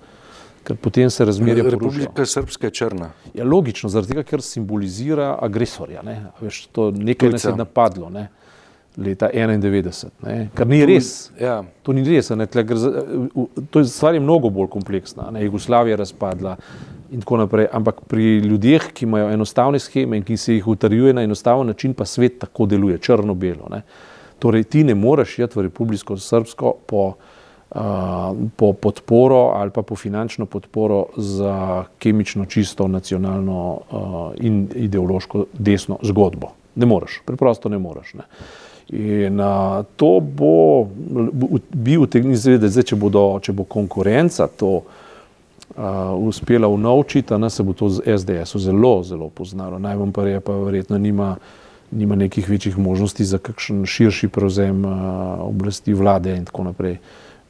Ker 0.66 0.76
potem 0.76 1.10
se 1.10 1.24
razmerje 1.24 1.62
porušijo. 1.62 1.78
Republika 1.78 2.26
Srpska 2.26 2.66
je 2.66 2.70
črna. 2.70 3.10
Ja, 3.34 3.44
logično, 3.44 3.88
zaradi 3.88 4.12
tega, 4.12 4.24
ker 4.26 4.42
simbolizira 4.42 5.36
agresorja. 5.40 6.02
Ne. 6.02 6.18
Veš, 6.42 6.66
to 6.74 6.90
nekaj 6.90 7.30
nas 7.30 7.44
je 7.44 7.52
Tujca. 7.52 7.62
napadlo 7.62 8.10
ne. 8.10 8.26
Leta 8.98 9.30
91, 9.34 10.10
ne. 10.22 10.48
kar 10.54 10.66
ni 10.66 10.82
res. 10.86 11.30
Ja. 11.40 11.62
To 11.86 11.94
ni 11.94 12.02
res, 12.06 12.30
ne, 12.34 12.46
tle, 12.50 12.64
za, 12.74 12.92
to 13.70 13.82
je 13.82 13.90
stvar 13.90 14.14
je 14.14 14.20
mnogo 14.20 14.50
bolj 14.50 14.68
kompleksna. 14.74 15.30
Ne. 15.30 15.44
Jugoslavija 15.44 15.94
je 15.94 16.02
razpadla 16.02 16.56
in 17.10 17.20
tako 17.20 17.36
naprej. 17.36 17.68
Ampak 17.72 18.02
pri 18.10 18.38
ljudeh, 18.44 18.90
ki 18.92 19.06
imajo 19.06 19.30
enostavne 19.32 19.78
scheme 19.78 20.18
in 20.18 20.26
ki 20.26 20.36
se 20.36 20.58
jih 20.58 20.68
utrjuje 20.68 21.14
na 21.14 21.22
enostaven 21.22 21.66
način, 21.66 21.94
pa 21.94 22.04
svet 22.04 22.38
tako 22.42 22.66
deluje, 22.66 22.98
črno-belo. 22.98 23.70
Torej, 24.38 24.64
ti 24.64 24.84
ne 24.84 24.94
moreš 24.94 25.38
iti 25.38 25.58
v 25.58 25.66
Republiko 25.66 26.16
Srpsko 26.16 26.74
po, 26.86 27.04
uh, 27.70 27.80
po 28.56 28.72
podporo 28.72 29.50
ali 29.56 29.70
pa 29.70 29.82
po 29.82 29.96
finančno 29.96 30.46
podporo 30.46 31.06
za 31.16 31.84
kemično 31.98 32.44
čisto 32.44 32.88
nacionalno 32.88 33.80
uh, 33.90 34.32
in 34.40 34.68
ideološko 34.74 35.44
desno 35.58 35.98
zgodbo. 36.02 36.52
Ne 36.74 36.86
moreš, 36.86 37.22
preprosto 37.26 37.68
ne 37.68 37.78
moreš. 37.78 38.14
Ne. 38.14 38.22
In 38.92 39.40
uh, 39.40 39.84
to 39.96 40.20
bo, 40.20 40.88
bi 41.72 41.98
utegnil 42.00 42.32
izvedeti, 42.32 42.72
zdaj, 42.72 42.86
če, 42.88 42.96
bodo, 42.96 43.24
če 43.44 43.52
bo 43.52 43.66
konkurenca 43.68 44.46
to 44.48 44.70
uh, 44.80 46.14
uspela 46.16 46.70
unovčiti, 46.72 47.34
a 47.34 47.38
ne 47.38 47.50
se 47.52 47.62
bo 47.62 47.76
to 47.76 47.90
z 47.92 48.16
SDS-u 48.16 48.62
zelo, 48.64 48.94
zelo 49.04 49.28
poznalo. 49.28 49.78
Najmanj 49.78 50.12
pa 50.16 50.24
je 50.24 50.40
pa 50.40 50.56
verjetno 50.56 50.98
nima, 50.98 51.34
nima 51.90 52.16
nekih 52.16 52.48
večjih 52.48 52.78
možnosti 52.78 53.28
za 53.28 53.38
kakšen 53.38 53.84
širši 53.84 54.32
prevzem 54.32 54.84
uh, 54.84 54.94
oblasti 55.44 55.92
vlade 55.94 56.36
in 56.36 56.48
tako 56.48 56.70
naprej 56.70 56.96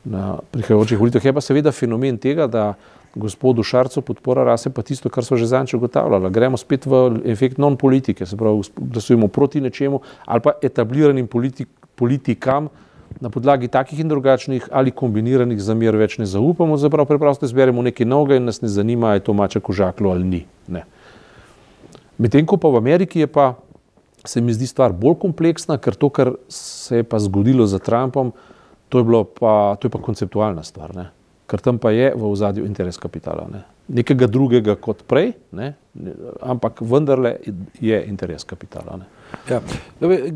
na 0.04 0.40
prihajajočih 0.50 0.98
volitvah. 0.98 1.24
Je 1.24 1.32
pa 1.32 1.44
seveda 1.44 1.72
fenomen 1.72 2.18
tega, 2.18 2.50
da 2.50 2.72
gospodu 3.18 3.62
Šarcu 3.62 4.02
podpora 4.02 4.44
rase 4.46 4.70
pa 4.70 4.82
tisto, 4.82 5.10
kar 5.10 5.24
smo 5.24 5.36
že 5.36 5.46
zadnjič 5.50 5.74
ugotavljali. 5.74 6.30
Gremo 6.30 6.56
spet 6.56 6.86
v 6.86 7.20
efekt 7.26 7.58
non-politike, 7.58 8.26
se 8.26 8.36
pravi, 8.36 8.62
glasujemo 8.76 9.28
proti 9.28 9.60
nečemu 9.60 10.00
ali 10.26 10.40
pa 10.44 10.54
etabliranim 10.62 11.26
politik, 11.26 11.68
politikam, 11.94 12.68
na 13.20 13.30
podlagi 13.30 13.68
takih 13.68 14.00
in 14.00 14.08
drugačnih 14.08 14.68
ali 14.70 14.92
kombiniranih 14.94 15.58
zamer 15.62 15.96
več 15.96 16.18
ne 16.18 16.26
zaupamo, 16.26 16.76
zaprav 16.76 17.06
preprosto 17.08 17.48
izberemo 17.48 17.82
nekaj 17.82 18.06
novega 18.06 18.36
in 18.38 18.46
nas 18.46 18.60
ne 18.62 18.68
zanima, 18.68 19.14
je 19.16 19.24
to 19.26 19.34
maček 19.34 19.68
v 19.68 19.78
žaklu 19.80 20.12
ali 20.12 20.24
ni. 20.24 20.42
Medtem 22.18 22.46
ko 22.46 22.58
pa 22.58 22.68
v 22.68 22.78
Ameriki 22.82 23.24
je 23.24 23.26
pa, 23.30 23.54
se 24.26 24.40
mi 24.40 24.54
zdi 24.54 24.66
stvar 24.66 24.92
bolj 24.92 25.18
kompleksna, 25.22 25.78
ker 25.78 25.94
to, 25.94 26.10
kar 26.10 26.34
se 26.52 27.02
je 27.02 27.06
pa 27.06 27.18
zgodilo 27.22 27.66
za 27.66 27.78
Trumpom, 27.78 28.32
to 28.88 29.02
je, 29.02 29.24
pa, 29.38 29.76
to 29.80 29.86
je 29.86 29.92
pa 29.94 30.02
konceptualna 30.02 30.62
stvar. 30.66 30.94
Ne. 30.96 31.10
Ker 31.48 31.62
tam 31.64 31.78
pa 31.80 31.90
je 31.96 32.10
v 32.12 32.22
ozadju 32.28 32.66
interes 32.68 32.98
kapitala. 33.00 33.46
Ne. 33.48 33.62
Nekega 33.88 34.26
drugega 34.28 34.74
kot 34.76 35.00
prej, 35.08 35.30
ne, 35.56 35.70
ampak 36.44 36.82
vendarle 36.84 37.38
je 37.80 37.96
interes 38.04 38.44
kapitala. 38.44 38.98
Ne. 39.00 39.06
Ja. 39.48 39.62
Dobre, 39.96 40.28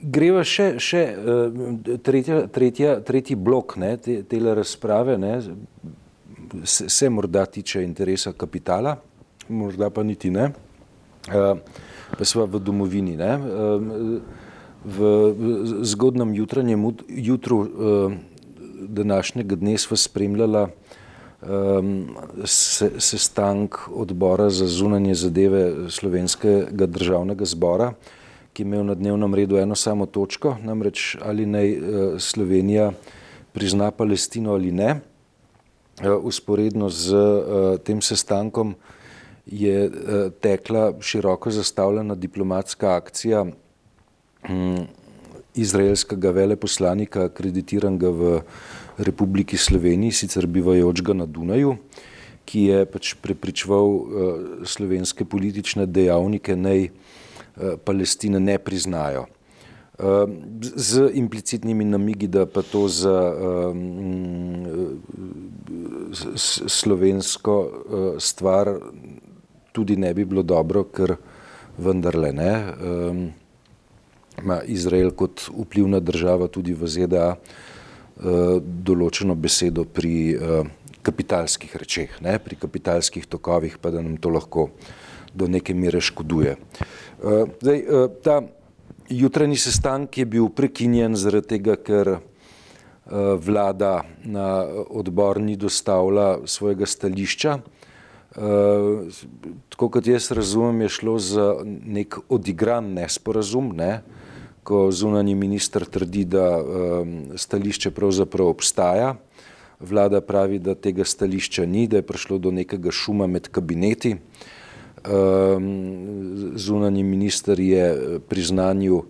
greva 0.00 0.40
še, 0.48 0.78
še 0.80 1.02
eh, 1.12 1.98
tretja, 2.00 2.46
tretja, 2.48 2.94
tretji 3.04 3.36
blok 3.36 3.76
ne, 3.76 3.96
te, 4.00 4.22
tele 4.24 4.54
razprave, 4.56 5.18
ne, 5.20 5.34
se, 6.64 6.88
se 6.88 7.10
morda 7.12 7.44
tiče 7.44 7.84
interesa 7.84 8.32
kapitala, 8.32 8.96
morda 9.52 9.90
pa 9.92 10.02
niti 10.02 10.32
ne. 10.32 10.50
Eh, 11.28 11.84
Pa 12.06 12.22
sva 12.22 12.44
v 12.46 12.60
domovini. 12.62 13.16
Ne. 13.18 13.32
Eh, 13.34 14.44
V 14.86 15.02
zgodnem 15.82 16.30
jutranjem 16.30 16.78
ut- 16.86 17.02
jutru 17.10 17.56
današnjega 18.80 19.56
dne 19.56 19.78
sva 19.78 19.96
spremljala 19.96 20.68
um, 21.42 22.16
se, 22.44 22.90
sestank 22.98 23.74
odbora 23.94 24.50
za 24.50 24.66
zunanje 24.66 25.14
zadeve 25.14 25.90
slovenskega 25.90 26.86
državnega 26.86 27.44
zbora, 27.44 27.92
ki 28.52 28.62
je 28.62 28.66
imel 28.66 28.84
na 28.84 28.94
dnevnem 28.94 29.34
redu 29.34 29.58
eno 29.58 29.74
samo 29.74 30.06
točko, 30.06 30.56
namreč 30.62 31.16
ali 31.22 31.46
naj 31.46 31.72
uh, 31.72 32.20
Slovenija 32.20 32.92
prizna 33.52 33.90
Palestino 33.90 34.52
ali 34.52 34.72
ne. 34.72 35.00
Usporedno 36.22 36.90
z 36.90 37.14
uh, 37.14 37.78
tem 37.80 38.02
sestankom 38.02 38.74
je 39.46 39.90
tekla 40.40 40.92
široko 41.00 41.50
zastavljena 41.50 42.14
diplomatska 42.14 42.96
akcija 42.96 43.46
um, 44.48 44.86
izraelskega 45.56 46.30
veleposlanika, 46.30 47.26
akreditiranega 47.30 48.10
v 48.10 48.40
Republiki 48.98 49.56
Sloveniji, 49.56 50.12
sicer 50.12 50.46
bivajočega 50.46 51.14
na 51.14 51.26
Dunaju, 51.26 51.76
ki 52.46 52.62
je 52.70 52.84
pač 52.86 53.14
prepričeval 53.22 53.86
uh, 53.86 54.04
slovenske 54.64 55.24
politične 55.24 55.86
dejavnike, 55.86 56.56
naj 56.56 56.86
uh, 56.86 57.74
Palestine 57.84 58.40
ne 58.40 58.58
priznajo. 58.58 59.26
Uh, 59.96 60.28
z 60.76 61.08
implicitnimi 61.16 61.84
namigi, 61.84 62.28
da 62.28 62.44
pa 62.46 62.62
to 62.62 62.84
za 62.88 63.16
um, 63.72 65.00
slovensko 66.68 67.54
uh, 67.64 68.20
stvar 68.20 68.76
tudi 69.72 69.96
ne 69.96 70.14
bi 70.14 70.24
bilo 70.24 70.42
dobro, 70.42 70.84
ker 70.84 71.16
vendarle 71.78 72.32
ne. 72.32 72.52
Um, 72.76 73.26
ima 74.42 74.60
Izrael 74.62 75.10
kot 75.10 75.48
vplivna 75.48 76.00
država 76.00 76.48
tudi 76.48 76.74
v 76.74 76.88
ZDA 76.88 77.28
uh, 77.36 78.58
določeno 78.60 79.34
besedo 79.34 79.84
pri 79.84 80.14
uh, 80.36 80.68
kapitalskih 81.06 81.76
rečeh, 81.76 82.20
ne? 82.20 82.38
pri 82.42 82.58
kapitalskih 82.58 83.26
tokovih, 83.30 83.78
pa 83.78 83.90
da 83.94 84.02
nam 84.02 84.16
to 84.18 84.32
lahko 84.32 84.70
do 85.34 85.48
neke 85.48 85.74
mere 85.74 86.00
škoduje. 86.00 86.56
Uh, 86.56 87.46
zdaj, 87.62 87.82
ta 88.24 88.40
jutranji 89.08 89.58
sestanek 89.60 90.18
je 90.18 90.26
bil 90.26 90.48
prekinjen 90.50 91.14
zaradi 91.16 91.56
tega, 91.56 91.76
ker 91.76 92.18
vlada 93.38 94.02
na 94.26 94.66
odbor 94.90 95.38
ni 95.38 95.54
dostavila 95.54 96.40
svojega 96.42 96.88
stališča. 96.90 97.52
Tako 99.70 99.88
kot 99.94 100.06
jaz 100.10 100.30
razumem, 100.34 100.80
je 100.80 100.88
šlo 100.88 101.18
za 101.18 101.46
nek 101.64 102.18
odigran 102.28 102.90
nesporazum, 102.98 103.70
ne? 103.78 104.02
Ko 104.66 104.90
zunani 104.90 105.34
minister 105.38 105.84
trdi, 105.86 106.24
da 106.26 106.46
um, 106.58 107.14
stališče 107.38 107.92
pravzaprav 107.94 108.50
obstaja. 108.50 109.14
Vlada 109.80 110.22
pravi, 110.24 110.58
da 110.58 110.74
tega 110.74 111.04
stališča 111.04 111.66
ni, 111.68 111.86
da 111.86 112.00
je 112.00 112.06
prišlo 112.06 112.38
do 112.42 112.50
nekega 112.50 112.90
šuma 112.90 113.28
med 113.30 113.48
kabineti. 113.52 114.16
Um, 115.06 115.68
zunani 116.58 117.04
minister 117.06 117.60
je 117.60 118.18
priznanju 118.28 119.02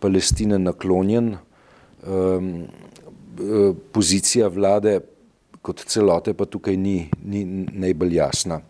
Palestine 0.00 0.58
naklonjen. 0.58 1.36
Um, 2.02 2.64
pozicija 3.92 4.48
vlade 4.48 4.98
kot 5.64 5.84
celote 5.88 6.34
pa 6.34 6.44
tukaj 6.44 6.76
ni, 6.76 7.08
ni 7.24 7.44
najbolj 7.72 8.14
jasna. 8.14 8.60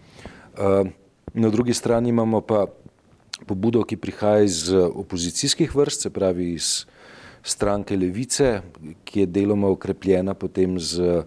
Na 1.34 1.50
drugi 1.50 1.74
strani 1.74 2.08
imamo 2.08 2.40
pa 2.40 2.66
pobudo, 3.46 3.82
ki 3.84 3.96
prihaja 3.96 4.44
iz 4.44 4.70
opozicijskih 4.72 5.74
vrst, 5.74 6.06
se 6.06 6.10
pravi 6.10 6.52
iz 6.54 6.86
stranke 7.42 7.96
Levice, 7.96 8.60
ki 9.04 9.20
je 9.20 9.26
deloma 9.26 9.68
okrepljena 9.68 10.34
potem 10.34 10.78
z 10.80 11.24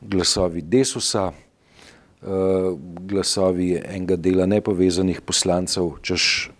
glasovi 0.00 0.62
Desusa, 0.62 1.30
uh, 1.30 2.78
glasovi 3.06 3.76
enega 3.84 4.16
dela 4.16 4.46
nepovezanih 4.46 5.20
poslancev, 5.20 5.98
češ 6.02 6.50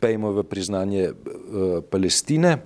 pejmo 0.00 0.30
v 0.32 0.44
priznanje 0.46 1.10
Palestine, 1.90 2.58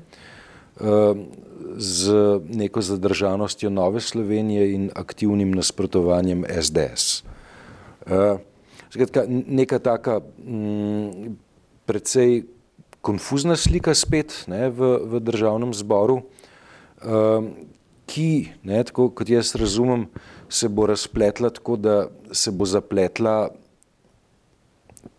z 1.76 2.14
neko 2.48 2.82
zadržanostjo 2.82 3.70
Nove 3.70 4.00
Slovenije 4.00 4.72
in 4.74 4.90
aktivnim 4.94 5.54
nasprotovanjem 5.54 6.44
SDS. 6.60 7.22
Uh, 8.06 8.40
Skratka, 8.92 9.24
neka 9.28 9.78
taka 9.80 10.20
m, 10.44 11.36
precej 11.88 12.44
konfuzna 13.00 13.56
slika 13.56 13.94
spet 13.96 14.44
ne, 14.52 14.68
v, 14.68 14.96
v 15.08 15.20
državnem 15.24 15.72
zboru, 15.74 16.20
um, 17.00 17.48
ki, 18.04 18.52
ne, 18.68 18.82
tako 18.84 19.08
kot 19.16 19.32
jaz 19.32 19.54
razumem, 19.56 20.06
se 20.52 20.68
bo 20.68 20.86
razpletla 20.86 21.50
tako, 21.56 21.76
da 21.80 21.96
se 22.36 22.52
bo 22.52 22.68
zapletla 22.68 23.50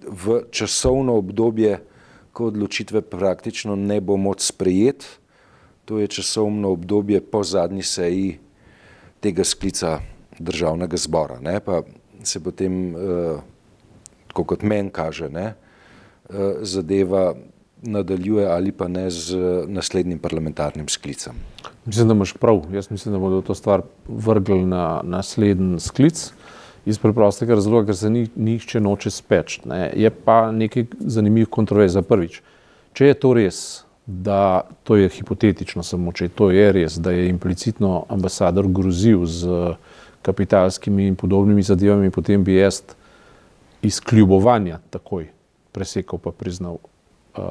v 0.06 0.44
časovno 0.54 1.18
obdobje, 1.18 1.80
ko 2.34 2.50
odločitve 2.50 3.02
praktično 3.02 3.76
ne 3.76 4.00
bo 4.02 4.18
moč 4.18 4.42
sprejeti. 4.42 5.06
To 5.86 6.00
je 6.00 6.08
časovno 6.08 6.72
obdobje 6.72 7.20
po 7.22 7.44
zadnji 7.44 7.84
seji 7.84 8.38
tega 9.20 9.44
sklica 9.44 10.00
državnega 10.40 10.98
zbora. 10.98 11.38
Ne, 11.42 11.60
pa 11.60 11.82
se 12.24 12.40
potem, 12.40 12.96
uh, 12.96 13.42
kot 14.34 14.64
meni 14.66 14.90
kaže, 14.90 15.30
ne, 15.30 15.54
uh, 15.54 16.36
zadeva 16.62 17.34
nadaljuje 17.84 18.48
ali 18.48 18.72
pa 18.72 18.88
ne 18.88 19.10
z 19.10 19.38
naslednjim 19.68 20.20
parlamentarnim 20.20 20.88
sklicem. 20.88 21.34
Mislim, 21.86 22.08
da 22.08 22.14
imaš 22.14 22.34
prav. 22.34 22.62
Jaz 22.74 22.92
mislim, 22.92 23.14
da 23.14 23.20
bodo 23.20 23.42
to 23.42 23.56
stvar 23.56 23.82
vrgli 24.08 24.66
na 24.66 25.02
naslednji 25.04 25.80
sklic. 25.80 26.32
Iz 26.86 26.98
preprostega 27.00 27.56
razloga, 27.56 27.86
ker 27.86 27.96
se 27.96 28.10
ni, 28.10 28.28
nihče 28.36 28.80
noče 28.80 29.12
speč. 29.12 29.60
Ne. 29.66 29.92
Je 29.96 30.10
pa 30.10 30.52
nekaj 30.52 30.86
zanimivih 31.00 31.48
kontroverz. 31.48 31.96
Prvič, 32.08 32.42
če 32.94 33.08
je 33.08 33.20
to 33.20 33.34
res, 33.34 33.60
da 34.06 34.68
to 34.84 34.96
je 35.00 35.10
hipotetično, 35.10 35.84
samo 35.84 36.12
če 36.12 36.28
to 36.36 36.50
je 36.52 36.72
res, 36.76 36.98
da 37.00 37.12
je 37.12 37.30
implicitno 37.30 38.04
ambasador 38.12 38.68
grozil 38.68 39.24
z 39.26 39.76
kapitalskimi 40.24 41.08
in 41.08 41.16
podobnimi 41.16 41.64
zadevami, 41.64 42.12
potem 42.12 42.44
bi 42.44 42.58
jaz 42.58 42.82
iz 43.84 44.00
kljubovanja 44.00 44.80
takoj 44.90 45.28
presekal 45.72 46.20
pa 46.20 46.32
priznal 46.32 46.78
uh, 47.38 47.44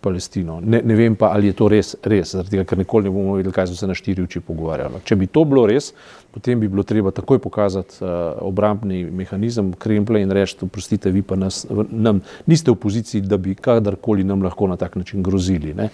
Palestino. 0.00 0.60
Ne, 0.60 0.80
ne 0.84 0.94
vem 0.94 1.16
pa, 1.16 1.30
ali 1.36 1.50
je 1.50 1.56
to 1.58 1.68
res, 1.68 1.94
res 2.02 2.32
zaradi 2.32 2.56
tega, 2.56 2.64
ker 2.68 2.80
nikoli 2.80 3.08
ne 3.08 3.12
bomo 3.12 3.36
vedeli, 3.36 3.54
kaj 3.54 3.68
so 3.70 3.76
se 3.76 3.86
na 3.86 3.96
štiri 3.96 4.24
oči 4.24 4.40
pogovarjali. 4.44 5.02
Če 5.04 5.18
bi 5.20 5.28
to 5.32 5.44
bilo 5.48 5.66
res, 5.68 5.92
potem 6.34 6.60
bi 6.60 6.70
bilo 6.72 6.82
treba 6.88 7.12
takoj 7.14 7.40
pokazati 7.44 8.00
uh, 8.00 8.40
obrambni 8.48 9.04
mehanizem 9.04 9.74
Kremlja 9.78 10.24
in 10.24 10.32
reči, 10.34 10.56
oprostite, 10.64 11.12
vi 11.14 11.22
pa 11.22 11.36
nas, 11.36 11.64
nam, 11.90 12.22
niste 12.46 12.72
v 12.72 12.80
poziciji, 12.80 13.26
da 13.28 13.36
bi 13.36 13.54
kadarkoli 13.54 14.24
nam 14.24 14.42
lahko 14.42 14.70
na 14.70 14.80
tak 14.80 14.96
način 14.96 15.22
grozili. 15.22 15.76
Ne? 15.76 15.90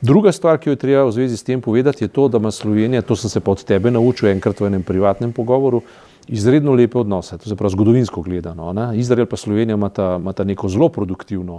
Druga 0.00 0.32
stvar, 0.32 0.56
ki 0.58 0.70
jo 0.70 0.72
je 0.72 0.80
treba 0.80 1.04
v 1.04 1.12
zvezi 1.12 1.36
s 1.36 1.44
tem 1.44 1.60
povedati, 1.60 2.04
je 2.04 2.08
to, 2.08 2.28
da 2.28 2.38
ima 2.40 2.50
Slovenija, 2.50 3.02
to 3.04 3.16
sem 3.16 3.30
se 3.30 3.40
pa 3.40 3.52
od 3.52 3.64
tebe 3.68 3.90
naučil 3.92 4.30
enkrat 4.30 4.60
v 4.60 4.70
enem 4.72 4.82
privatnem 4.82 5.32
pogovoru, 5.32 5.82
izredno 6.30 6.72
lepe 6.72 6.98
odnose, 6.98 7.38
to 7.38 7.48
se 7.48 7.56
pravi 7.56 7.72
zgodovinsko 7.72 8.22
gledano. 8.22 8.72
Ne? 8.72 8.98
Izrael 8.98 9.26
pa 9.26 9.36
Slovenija 9.36 9.74
imata, 9.74 10.16
imata 10.20 10.44
neko 10.44 10.68
zelo 10.68 10.88
produktivno 10.88 11.54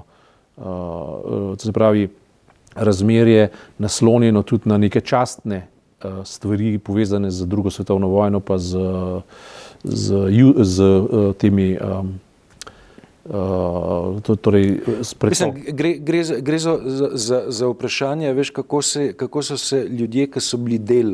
uh, 0.58 0.64
uh, 0.66 1.58
se 1.58 1.72
pravi, 1.72 2.08
razmerje 2.76 3.50
naslonjeno 3.78 4.44
tudi 4.44 4.70
na 4.70 4.78
neke 4.78 5.02
častne 5.02 5.68
uh, 6.04 6.24
stvari, 6.26 6.78
povezane 6.78 7.32
z 7.32 7.46
drugo 7.46 7.70
svetovno 7.70 8.08
vojno, 8.08 8.40
pa 8.40 8.58
z, 8.58 8.80
z, 9.84 10.28
z, 10.32 10.54
z 10.58 10.82
uh, 10.82 11.36
temi. 11.36 11.78
Um, 11.78 12.20
Uh, 13.26 14.38
torej, 14.42 14.80
Mislim, 15.30 15.52
gre 15.54 15.94
gre, 15.94 16.24
za, 16.24 16.36
gre 16.42 16.58
za, 16.60 16.74
za, 17.14 17.44
za 17.48 17.68
vprašanje, 17.70 18.34
veš, 18.34 18.50
kako, 18.50 18.82
se, 18.82 19.14
kako 19.14 19.44
so 19.44 19.58
se 19.58 19.84
ljudje, 19.90 20.26
ki 20.28 20.42
so 20.42 20.58
bili 20.58 20.80
del 20.80 21.14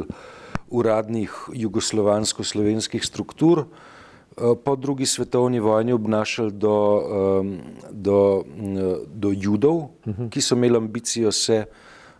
uradnih 0.70 1.32
jugoslovansko-slovenskih 1.54 3.06
struktur, 3.06 3.60
uh, 3.60 3.68
Eh, 4.38 4.56
po 4.64 4.76
drugi 4.76 5.06
svetovni 5.06 5.60
vojni 5.60 5.94
obnašali 5.94 6.52
do, 6.52 7.02
do, 7.92 8.44
do 9.14 9.32
judov, 9.34 9.88
ki 10.30 10.42
so 10.42 10.56
imeli 10.56 10.78
ambicijo 10.78 11.32
se 11.32 11.66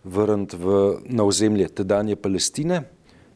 vrniti 0.04 0.56
na 1.04 1.24
ozemlje 1.24 1.68
tedanje 1.68 2.16
Palestine, 2.16 2.82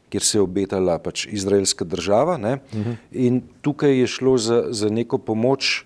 kjer 0.09 0.23
se 0.23 0.37
je 0.37 0.41
obetala 0.41 0.97
pač 0.99 1.25
izraelska 1.31 1.85
država. 1.85 2.35
Ne? 2.37 2.57
In 3.11 3.41
tukaj 3.61 3.95
je 3.99 4.07
šlo 4.07 4.37
za, 4.37 4.65
za 4.69 4.89
neko 4.89 5.17
pomoč, 5.17 5.85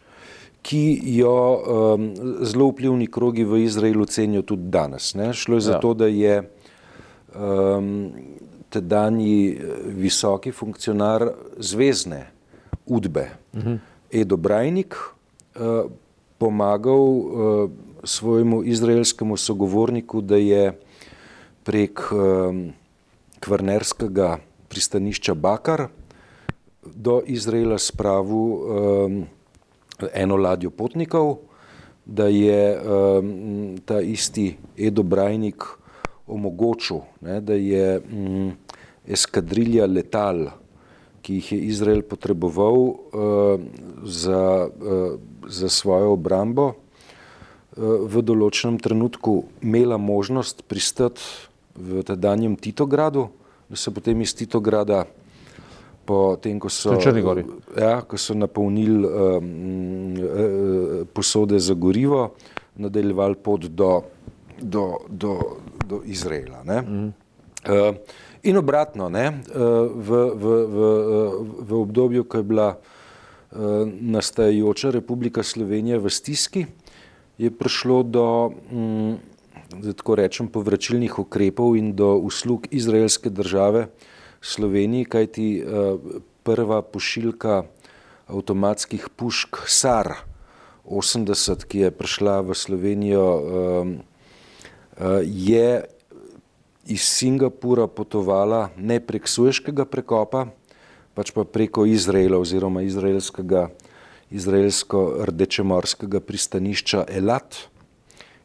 ki 0.65 0.99
jo 1.19 1.37
um, 1.37 2.09
zelo 2.41 2.71
vplivni 2.73 3.05
krogi 3.07 3.45
v 3.45 3.61
Izraelu 3.63 4.05
cenijo 4.05 4.41
tudi 4.41 4.71
danes. 4.73 5.13
Ne? 5.15 5.33
Šlo 5.37 5.61
je 5.61 5.67
za 5.69 5.77
ja. 5.77 5.79
to, 5.79 5.93
da 5.93 6.09
je 6.09 6.41
um, 6.41 8.09
tedajni 8.69 9.57
visoki 9.97 10.51
funkcionar 10.51 11.29
zvezne 11.59 12.27
udbe. 12.85 13.29
Uh 13.53 13.63
-huh. 13.63 13.79
Edo 14.11 14.37
Brajnik 14.37 14.95
uh, 14.95 15.91
pomagal 16.37 17.05
uh, 17.07 17.69
svojemu 18.03 18.63
izraelskemu 18.63 19.37
sogovorniku, 19.37 20.21
da 20.21 20.35
je 20.35 20.79
prek 21.63 21.99
um, 22.11 22.73
kvarnerskega 23.39 24.37
pristanišča 24.69 25.33
Bakar 25.33 25.87
do 26.95 27.21
Izraela 27.25 27.77
spravil 27.77 28.35
um, 28.35 29.25
eno 30.13 30.37
ladjo 30.37 30.69
potnikov, 30.69 31.37
da 32.05 32.27
je 32.27 32.79
um, 32.79 33.77
ta 33.85 33.99
isti 34.01 34.57
Edo 34.77 35.03
Brajnik 35.03 35.63
omogočil, 36.27 37.01
ne, 37.21 37.41
da 37.41 37.55
je 37.55 37.99
um, 37.99 38.51
eskadrilja 39.07 39.85
letal 39.87 40.47
ki 41.27 41.41
jih 41.41 41.51
je 41.51 41.59
Izrael 41.67 42.01
potreboval 42.07 42.77
uh, 42.79 42.95
za, 44.07 44.69
uh, 44.71 45.19
za 45.43 45.69
svojo 45.69 46.13
obrambo, 46.15 46.71
uh, 46.71 48.07
v 48.07 48.23
določenem 48.23 48.79
trenutku 48.79 49.41
imela 49.59 49.99
možnost 49.99 50.63
pristati 50.71 51.19
v 51.75 51.99
tedanjem 52.07 52.55
Titogradu, 52.55 53.27
da 53.67 53.75
se 53.75 53.91
potem 53.91 54.23
iz 54.23 54.31
Titograda, 54.39 55.03
potem, 56.07 56.61
ko 56.63 56.71
so, 56.71 56.95
ja, 56.95 57.99
ko 58.07 58.15
so 58.15 58.31
napolnili 58.31 59.03
um, 59.03 60.15
posode 61.11 61.59
za 61.59 61.75
gorivo, 61.75 62.37
nadaljevali 62.79 63.35
pot 63.43 63.67
do, 63.67 63.91
do, 64.61 64.99
do, 65.09 65.61
do 65.87 66.01
Izraela. 66.05 66.63
Mm. 66.63 67.13
Uh, 67.67 67.95
In 68.47 68.57
obratno, 68.57 69.09
ne, 69.09 69.25
eh, 69.27 69.59
v, 69.91 70.09
v, 70.35 70.43
v, 70.65 70.77
v 71.67 71.71
obdobju, 71.73 72.23
ko 72.23 72.39
je 72.39 72.45
bila 72.45 72.69
eh, 72.77 72.79
nastajajoča 73.89 74.93
Republika 74.95 75.43
Slovenija 75.43 75.99
v 75.99 76.07
stiski, 76.07 76.63
je 77.35 77.49
prišlo 77.51 78.07
do, 78.07 78.53
mm, 78.71 79.13
da 79.83 79.91
tako 79.91 80.15
rečem, 80.15 80.47
povračilnih 80.47 81.19
ukrepov 81.19 81.75
in 81.75 81.91
do 81.91 82.15
uslug 82.21 82.71
izraelske 82.71 83.29
države 83.29 83.89
Sloveniji, 84.39 85.11
kajti 85.11 85.47
eh, 85.59 85.65
prva 86.47 86.79
pošiljka 86.85 87.65
avtomatskih 88.31 89.11
pušk 89.11 89.67
SAR 89.67 90.23
80, 90.87 91.67
ki 91.67 91.83
je 91.83 91.91
prišla 91.91 92.47
v 92.47 92.55
Slovenijo, 92.55 93.27
je 95.23 95.83
iz 96.87 97.01
Singapura 97.01 97.87
potovala 97.87 98.69
ne 98.77 98.99
prek 98.99 99.27
Sueškega 99.27 99.85
prekopa, 99.85 100.47
pač 101.13 101.31
pa 101.35 101.43
preko 101.43 101.85
Izraela 101.85 102.39
oziroma 102.39 102.81
izraelskega, 102.87 103.67
izraelsko-rdečemorskega 104.31 106.21
pristanišča 106.23 107.05
Elat 107.11 107.67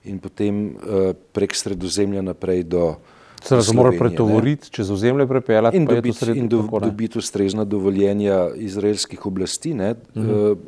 in 0.04 0.18
potem 0.18 0.74
uh, 0.74 1.12
prek 1.32 1.54
sredozemlja 1.54 2.24
naprej 2.26 2.66
do. 2.66 2.96
Se 3.42 3.56
razumem, 3.58 3.82
mora 3.82 3.98
pretovoriti, 3.98 4.70
čez 4.70 4.90
ozemlje 4.90 5.26
prepeljati 5.26 5.76
in 5.76 5.86
dobiti, 5.86 6.18
sred, 6.18 6.36
in 6.38 6.46
do, 6.48 6.62
dobiti 6.62 7.18
ustrezna 7.18 7.64
dovoljenja 7.66 8.52
izraelskih 8.54 9.26
oblasti, 9.26 9.74
ne, 9.74 9.94
-huh. 9.94 10.52
uh, 10.52 10.58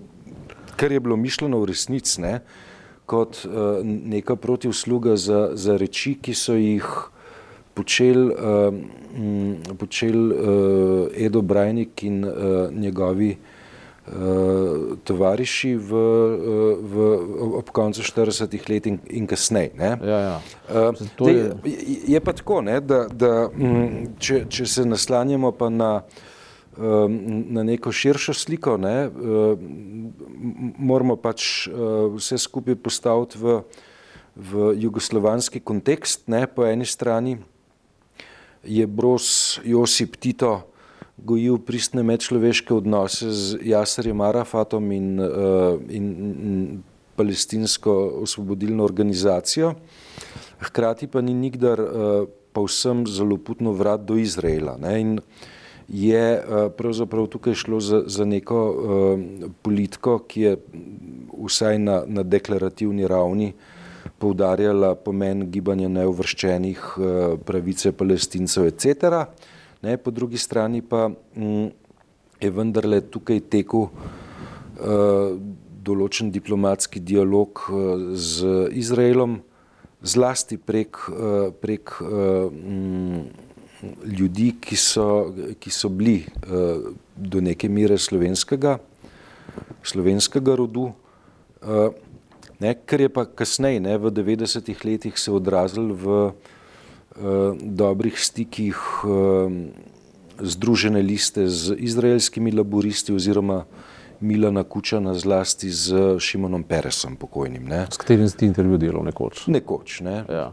kar 0.77 0.93
je 0.93 1.01
bilo 1.01 1.17
mišljeno 1.17 1.61
v 1.61 1.71
resnici 1.71 2.21
kot 3.07 3.45
uh, 3.45 3.81
neka 3.85 4.37
protivsluga 4.37 5.17
za, 5.17 5.51
za 5.55 5.77
reči, 5.77 6.15
ki 6.23 6.35
so 6.35 6.55
jih 6.57 6.87
počel, 7.75 8.31
uh, 8.31 8.75
počel 9.79 10.33
uh, 10.33 11.25
Edo 11.27 11.43
Brajnik 11.43 12.03
in 12.03 12.25
uh, 12.25 12.73
njegovi 12.73 13.37
uh, 13.37 14.97
tovariši 15.05 15.75
v, 15.77 15.93
uh, 15.95 16.77
v, 16.81 17.09
ob 17.61 17.73
koncu 17.73 18.03
40-ih 18.03 18.69
let 18.69 18.87
in, 18.87 18.99
in 19.11 19.27
kasneje. 19.27 19.73
Ja, 19.79 20.21
ja. 20.21 20.41
uh, 20.71 21.29
je... 21.29 21.51
je 22.07 22.21
pa 22.21 22.33
tako, 22.33 22.63
ne, 22.63 22.81
da, 22.81 23.05
da 23.09 23.49
um, 23.49 24.15
če, 24.19 24.47
če 24.49 24.67
se 24.67 24.87
naslanjamo 24.89 25.53
pa 25.53 25.69
na, 25.69 25.93
um, 26.01 26.33
na 26.77 27.63
neko 27.63 27.93
širšo 27.93 28.35
sliko, 28.35 28.77
ne, 28.77 29.07
uh, 29.07 29.59
moramo 30.79 31.17
pač 31.17 31.69
uh, 31.69 32.15
vse 32.17 32.39
skupaj 32.39 32.77
postaviti 32.83 33.39
v, 33.39 33.61
v 34.37 34.73
jugoslovanski 34.83 35.61
kontekst, 35.61 36.29
ne, 36.29 36.47
po 36.47 36.67
eni 36.67 36.87
strani 36.87 37.39
je 38.65 38.87
Bros 38.87 39.61
Josip 39.65 40.17
Tito 40.17 40.71
gojil 41.17 41.61
pristne 41.63 42.03
medčloveške 42.03 42.75
odnose 42.75 43.31
z 43.31 43.59
Jasarjem 43.63 44.21
Arafatom 44.21 44.91
uh, 44.91 44.95
in, 44.95 45.09
in 45.95 46.83
palestinsko 47.15 48.25
osvobodilno 48.27 48.83
organizacijo, 48.85 49.77
hkrati 50.59 51.07
pa 51.07 51.21
ni 51.23 51.35
nikdar 51.35 51.79
pa 52.55 52.63
vsem 52.63 53.05
zelo 53.07 53.37
putno 53.39 53.71
vrat 53.71 54.03
do 54.03 54.17
Izraela. 54.19 54.75
Ne? 54.79 54.95
In 55.01 55.11
je 55.89 56.43
pravzaprav 56.77 57.27
tukaj 57.27 57.55
šlo 57.55 57.81
za, 57.81 58.03
za 58.07 58.25
neko 58.25 58.61
politiko, 59.63 60.19
ki 60.19 60.41
je 60.41 60.57
vsaj 61.45 61.79
na, 61.79 62.03
na 62.07 62.23
deklarativni 62.23 63.09
ravni 63.09 63.53
poudarjala 64.19 64.95
pomen 64.95 65.49
gibanja 65.51 65.89
neuvrščenih, 65.93 66.85
pravice 67.45 67.93
palestincev, 67.93 68.69
etc. 68.71 69.25
Ne, 69.85 69.97
po 69.97 70.11
drugi 70.11 70.39
strani 70.39 70.81
pa 70.83 71.11
m, 71.37 71.69
je 72.41 72.51
vendarle 72.51 73.03
tukaj 73.13 73.43
tekel 73.53 73.89
uh, 73.89 75.35
določen 75.85 76.31
diplomatski 76.33 77.03
dialog 77.05 77.67
z 78.17 78.55
Izraelom, 78.81 79.43
zlasti 80.01 80.57
prek, 80.57 81.03
uh, 81.13 81.51
prek 81.61 81.93
uh, 82.01 82.49
m, 82.49 83.27
ljudi, 84.05 84.53
ki 84.61 84.77
so, 84.77 85.35
ki 85.61 85.71
so 85.71 85.89
bili 85.89 86.25
uh, 86.25 86.91
do 87.17 87.41
neke 87.41 87.69
mere 87.69 87.99
slovenskega, 87.99 88.79
slovenskega 89.85 90.57
rodu. 90.59 90.91
Uh, 91.63 91.91
ne, 92.61 92.75
kar 92.87 93.01
je 93.01 93.11
pa 93.13 93.25
kasneje, 93.27 93.81
ne, 93.81 93.97
v 93.99 94.13
90-ih 94.15 94.85
letih 94.85 95.19
se 95.19 95.33
odrazil 95.33 95.93
v 95.93 96.21
uh, 96.25 96.33
dobrih 97.61 98.19
stikih 98.19 98.79
uh, 99.05 99.53
združene 100.41 101.03
liste 101.03 101.47
z 101.49 101.77
izraelskimi 101.79 102.53
laboristi 102.53 103.15
oziroma 103.15 103.65
Milana 104.25 104.65
Kučana 104.65 105.15
zlasti 105.15 105.71
z 105.71 106.17
Šimonom 106.19 106.65
Peresom 106.65 107.17
pokojnim. 107.21 107.69
Ne. 107.69 107.85
S 107.93 108.01
katerim 108.01 108.29
si 108.29 108.41
ti 108.41 108.49
intervju 108.49 108.81
delal 108.81 109.05
nekoč? 109.05 109.47
Nekoč, 109.53 110.01
ne. 110.01 110.25
Ja. 110.29 110.49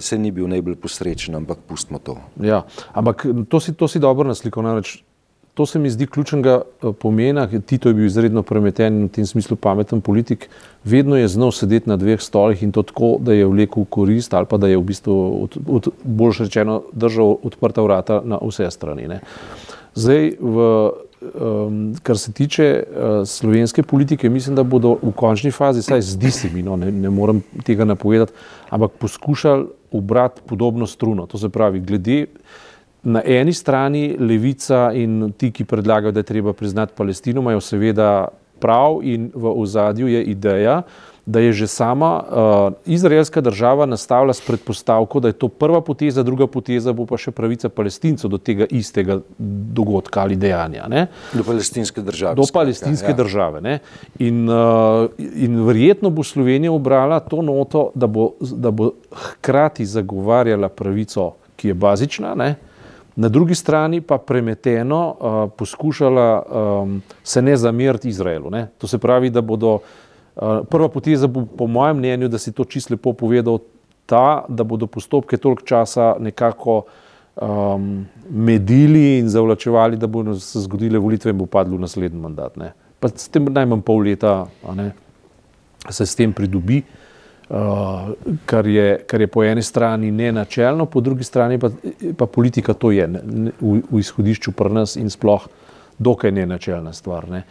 Se 0.00 0.18
ni 0.18 0.32
bil 0.32 0.48
najbolj 0.48 0.80
posrečen, 0.80 1.36
ampak 1.36 1.64
pustimo 1.68 2.00
to. 2.00 2.16
Ja, 2.40 2.64
ampak 2.92 3.26
to 3.48 3.60
si, 3.60 3.76
to 3.76 3.88
si 3.88 4.00
dobro 4.00 4.28
naslikal, 4.28 4.64
namreč 4.64 5.02
To 5.54 5.66
se 5.66 5.78
mi 5.78 5.90
zdi 5.90 6.06
ključnega 6.06 6.62
eh, 6.62 6.92
pomena, 6.98 7.46
Tito 7.66 7.88
je 7.88 7.94
bil 7.94 8.06
izredno 8.06 8.42
premeten 8.42 9.02
in 9.02 9.06
v 9.06 9.12
tem 9.12 9.26
smislu 9.26 9.56
pameten 9.56 10.00
politik, 10.00 10.48
vedno 10.84 11.16
je 11.16 11.28
znal 11.28 11.52
sedeti 11.52 11.90
na 11.90 11.96
dveh 11.96 12.20
stolih 12.20 12.62
in 12.62 12.72
to 12.72 12.82
tako, 12.82 13.18
da 13.20 13.32
je 13.32 13.46
vlekel 13.46 13.84
korist 13.84 14.34
ali 14.34 14.46
pa 14.48 14.56
da 14.56 14.68
je 14.68 14.78
v 14.78 14.82
bistvu, 14.82 15.16
od, 15.42 15.56
od, 15.68 15.88
bolj 16.04 16.38
rečeno, 16.38 16.82
držal 16.92 17.36
odprta 17.42 17.82
vrata 17.82 18.22
na 18.24 18.38
vse 18.40 18.70
strani. 18.70 19.08
Ne. 19.08 19.20
Zdaj, 19.94 20.32
v, 20.40 20.56
um, 21.34 21.94
kar 22.02 22.18
se 22.18 22.32
tiče 22.32 22.82
uh, 22.82 23.26
slovenske 23.28 23.82
politike, 23.82 24.30
mislim, 24.30 24.56
da 24.56 24.62
bodo 24.62 24.96
v 25.02 25.12
končni 25.16 25.50
fazi, 25.50 25.82
saj 25.82 26.02
zdi 26.02 26.30
se 26.30 26.50
mi, 26.54 26.62
no, 26.62 26.76
ne, 26.76 26.90
ne 26.92 27.10
morem 27.10 27.42
tega 27.64 27.84
napovedati, 27.84 28.32
ampak 28.70 28.90
poskušali 28.98 29.66
ubrati 29.90 30.40
podobno 30.46 30.86
struno. 30.86 31.26
To 31.26 31.38
se 31.38 31.48
pravi, 31.48 31.80
glede 31.80 32.26
na 33.02 33.22
eni 33.24 33.52
strani 33.52 34.16
levica 34.18 34.92
in 34.94 35.32
ti, 35.36 35.50
ki 35.50 35.64
predlagajo, 35.64 36.12
da 36.12 36.20
je 36.20 36.30
treba 36.30 36.52
priznati 36.52 36.92
Palestino, 36.96 37.40
imajo 37.40 37.60
seveda 37.60 38.28
prav 38.60 39.00
in 39.02 39.30
v 39.34 39.52
ozadju 39.60 40.08
je 40.08 40.24
ideja, 40.24 40.82
da 41.26 41.40
je 41.40 41.52
že 41.52 41.66
sama 41.66 42.22
uh, 42.22 42.72
izraelska 42.86 43.40
država 43.40 43.86
nastavila 43.86 44.34
s 44.34 44.40
predpostavko, 44.40 45.20
da 45.20 45.28
je 45.28 45.32
to 45.32 45.48
prva 45.48 45.80
poteza, 45.80 46.22
druga 46.22 46.46
poteza 46.46 46.92
bo 46.92 47.06
pa 47.06 47.16
še 47.16 47.30
pravica 47.30 47.68
palestincev 47.68 48.30
do 48.30 48.38
tega 48.38 48.66
istega 48.70 49.20
dogodka 49.38 50.20
ali 50.20 50.36
dejanja. 50.36 50.88
Ne? 50.90 51.06
Do 51.32 51.44
palestinske 51.46 52.02
države. 52.02 52.34
Do 52.34 52.48
palestinske 52.52 53.14
ja. 53.14 53.16
države. 53.16 53.60
Ne? 53.60 53.78
In, 54.18 54.48
uh, 54.50 55.06
in 55.18 55.62
verjetno 55.66 56.10
bo 56.10 56.26
Slovenija 56.26 56.72
obrala 56.72 57.20
to 57.20 57.42
noto, 57.42 57.90
da 57.94 58.06
bo, 58.06 58.32
da 58.40 58.70
bo 58.70 58.90
hkrati 59.12 59.86
zagovarjala 59.86 60.68
pravico, 60.68 61.32
ki 61.56 61.70
je 61.70 61.74
bazična, 61.74 62.34
ne? 62.34 62.54
na 63.16 63.28
drugi 63.28 63.54
strani 63.54 64.00
pa 64.00 64.16
premeteno 64.18 65.00
uh, 65.12 65.50
poskušala 65.56 66.28
um, 66.42 67.02
se 67.22 67.42
ne 67.42 67.56
zameriti 67.56 68.08
Izraelu. 68.08 68.50
Ne? 68.50 68.70
To 68.78 68.88
se 68.88 68.98
pravi, 68.98 69.30
da 69.30 69.40
bodo 69.40 69.74
uh, 69.74 69.82
prva 70.70 70.88
poteza, 70.88 71.26
bo, 71.26 71.44
po 71.46 71.66
mojem 71.66 71.98
mnenju, 71.98 72.28
da 72.28 72.38
si 72.38 72.52
to 72.52 72.64
čisto 72.64 72.94
lepo 72.94 73.12
povedal, 73.12 73.58
ta, 74.06 74.44
da 74.48 74.64
bodo 74.64 74.86
postopke 74.86 75.36
toliko 75.36 75.62
časa 75.62 76.16
nekako 76.20 76.82
um, 77.36 78.06
medili 78.30 79.18
in 79.18 79.28
zavlačevali, 79.28 79.96
da 79.96 80.06
bodo 80.06 80.34
se 80.40 80.60
zgodile 80.60 80.98
volitve 80.98 81.30
in 81.30 81.38
bo 81.38 81.46
padlo 81.46 81.78
naslednji 81.78 82.20
mandat. 82.20 82.56
Ne? 82.56 82.72
Pa 83.00 83.08
s 83.08 83.28
tem 83.28 83.46
najmanj 83.50 83.80
pol 83.86 84.02
leta 84.06 84.46
ne, 84.74 84.92
se 85.88 86.06
s 86.06 86.16
tem 86.16 86.32
pridobi. 86.32 86.82
Uh, 87.52 88.12
kar, 88.46 88.66
je, 88.66 89.02
kar 89.06 89.20
je 89.20 89.26
po 89.28 89.42
eni 89.44 89.62
strani 89.62 90.10
ne 90.10 90.30
načelno, 90.32 90.86
po 90.86 91.00
drugi 91.04 91.24
strani 91.24 91.58
pa, 91.60 91.68
pa 92.16 92.26
politika 92.26 92.72
to 92.72 92.90
je 92.90 93.04
ne, 93.08 93.52
v, 93.60 93.82
v 93.90 94.00
izhodišču 94.00 94.54
pri 94.56 94.72
nas 94.72 94.96
in 94.96 95.10
sploh 95.12 95.44
dokaj 95.98 96.32
ne 96.32 96.46
načelna 96.46 96.92
stvar. 96.96 97.28
Ne. 97.28 97.42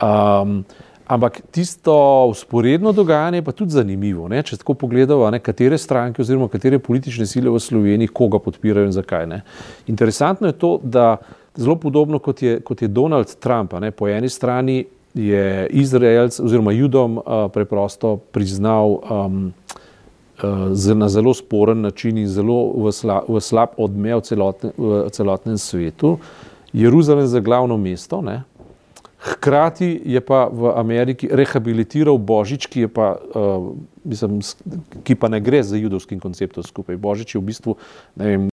Um, 0.00 0.62
ampak 1.06 1.40
tisto 1.50 2.26
usporedno 2.30 2.92
dogajanje 2.92 3.38
je 3.38 3.44
pa 3.44 3.52
tudi 3.52 3.70
zanimivo. 3.70 4.28
Ne. 4.28 4.42
Če 4.42 4.56
tako 4.56 4.74
pogledamo, 4.74 5.28
katere 5.42 5.78
stranke 5.78 6.22
oziroma 6.22 6.48
katere 6.48 6.78
politične 6.78 7.26
sile 7.26 7.50
v 7.50 7.60
Sloveniji 7.60 8.08
koga 8.08 8.38
podpirajo 8.38 8.88
in 8.88 8.92
zakaj. 8.92 9.26
Ne. 9.26 9.42
Interesantno 9.86 10.46
je 10.46 10.58
to, 10.58 10.78
da 10.82 11.16
zelo 11.56 11.76
podobno 11.76 12.18
kot 12.18 12.42
je, 12.42 12.60
kot 12.60 12.82
je 12.82 12.88
Donald 12.88 13.34
Trump, 13.40 13.72
ne, 13.80 13.90
po 13.90 14.08
eni 14.08 14.28
strani 14.28 14.84
je 15.14 15.66
Izraelc 15.70 16.40
oziroma 16.40 16.72
Judom 16.72 17.18
uh, 17.18 17.24
preprosto 17.52 18.16
priznal 18.16 18.98
um, 18.98 19.52
uh, 20.42 20.96
na 20.96 21.08
zelo 21.08 21.34
sporen 21.34 21.80
način 21.80 22.18
in 22.18 22.26
zelo 22.28 22.72
v, 22.76 22.92
sla, 22.92 23.20
v 23.28 23.40
slab 23.40 23.78
odmev 23.78 24.24
celotne, 24.26 24.72
v 24.78 25.06
celotnem 25.14 25.58
svetu 25.58 26.18
Jeruzalem 26.72 27.26
za 27.26 27.40
glavno 27.40 27.76
mesto. 27.76 28.18
Ne? 28.22 28.42
Hkrati 29.24 30.02
je 30.04 30.20
pa 30.20 30.48
v 30.52 30.72
Ameriki 30.76 31.28
rehabilitiral 31.32 32.18
Božič, 32.20 32.68
ki, 32.68 32.88
pa, 32.92 33.16
uh, 33.16 33.72
mislim, 34.04 34.40
ki 35.00 35.16
pa 35.16 35.32
ne 35.32 35.40
gre 35.40 35.62
za 35.64 35.80
judovskim 35.80 36.20
konceptom 36.20 36.64
skupaj. 36.66 37.00
Božič 37.00 37.34
je 37.34 37.40
v 37.40 37.48
bistvu 37.48 37.76
vem, 38.20 38.50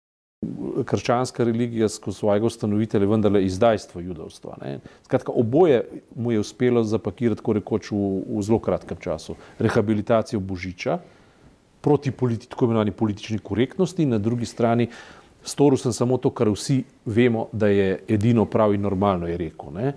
krščanska 0.86 1.44
religija 1.44 1.90
skozi 1.90 2.22
svojega 2.22 2.46
ustanovitelja 2.46 3.08
vendarle 3.10 3.42
izdajstvo 3.46 4.02
judovstva. 4.02 4.58
Skratka, 5.04 5.32
oboje 5.32 5.84
mu 6.16 6.32
je 6.32 6.40
uspelo 6.40 6.84
zapakirati 6.84 7.42
tako 7.42 7.58
rekoč 7.58 7.92
v, 7.92 8.04
v 8.30 8.44
zelo 8.46 8.60
kratkem 8.60 8.98
času. 9.02 9.36
Rehabilitacijo 9.60 10.40
Božiča 10.40 11.00
proti 11.82 12.12
politi, 12.12 12.48
tako 12.48 12.66
imenovani 12.66 12.92
politični 12.92 13.40
korektnosti 13.40 14.04
in 14.04 14.10
na 14.10 14.18
drugi 14.18 14.46
strani 14.46 14.88
storil 15.44 15.78
sem 15.78 15.94
samo 15.94 16.18
to, 16.18 16.30
kar 16.30 16.50
vsi 16.52 16.84
vemo, 17.06 17.48
da 17.52 17.68
je 17.68 18.00
edino 18.08 18.46
prav 18.46 18.74
in 18.74 18.82
normalno, 18.82 19.28
je 19.28 19.38
rekel. 19.38 19.74
Ne. 19.74 19.94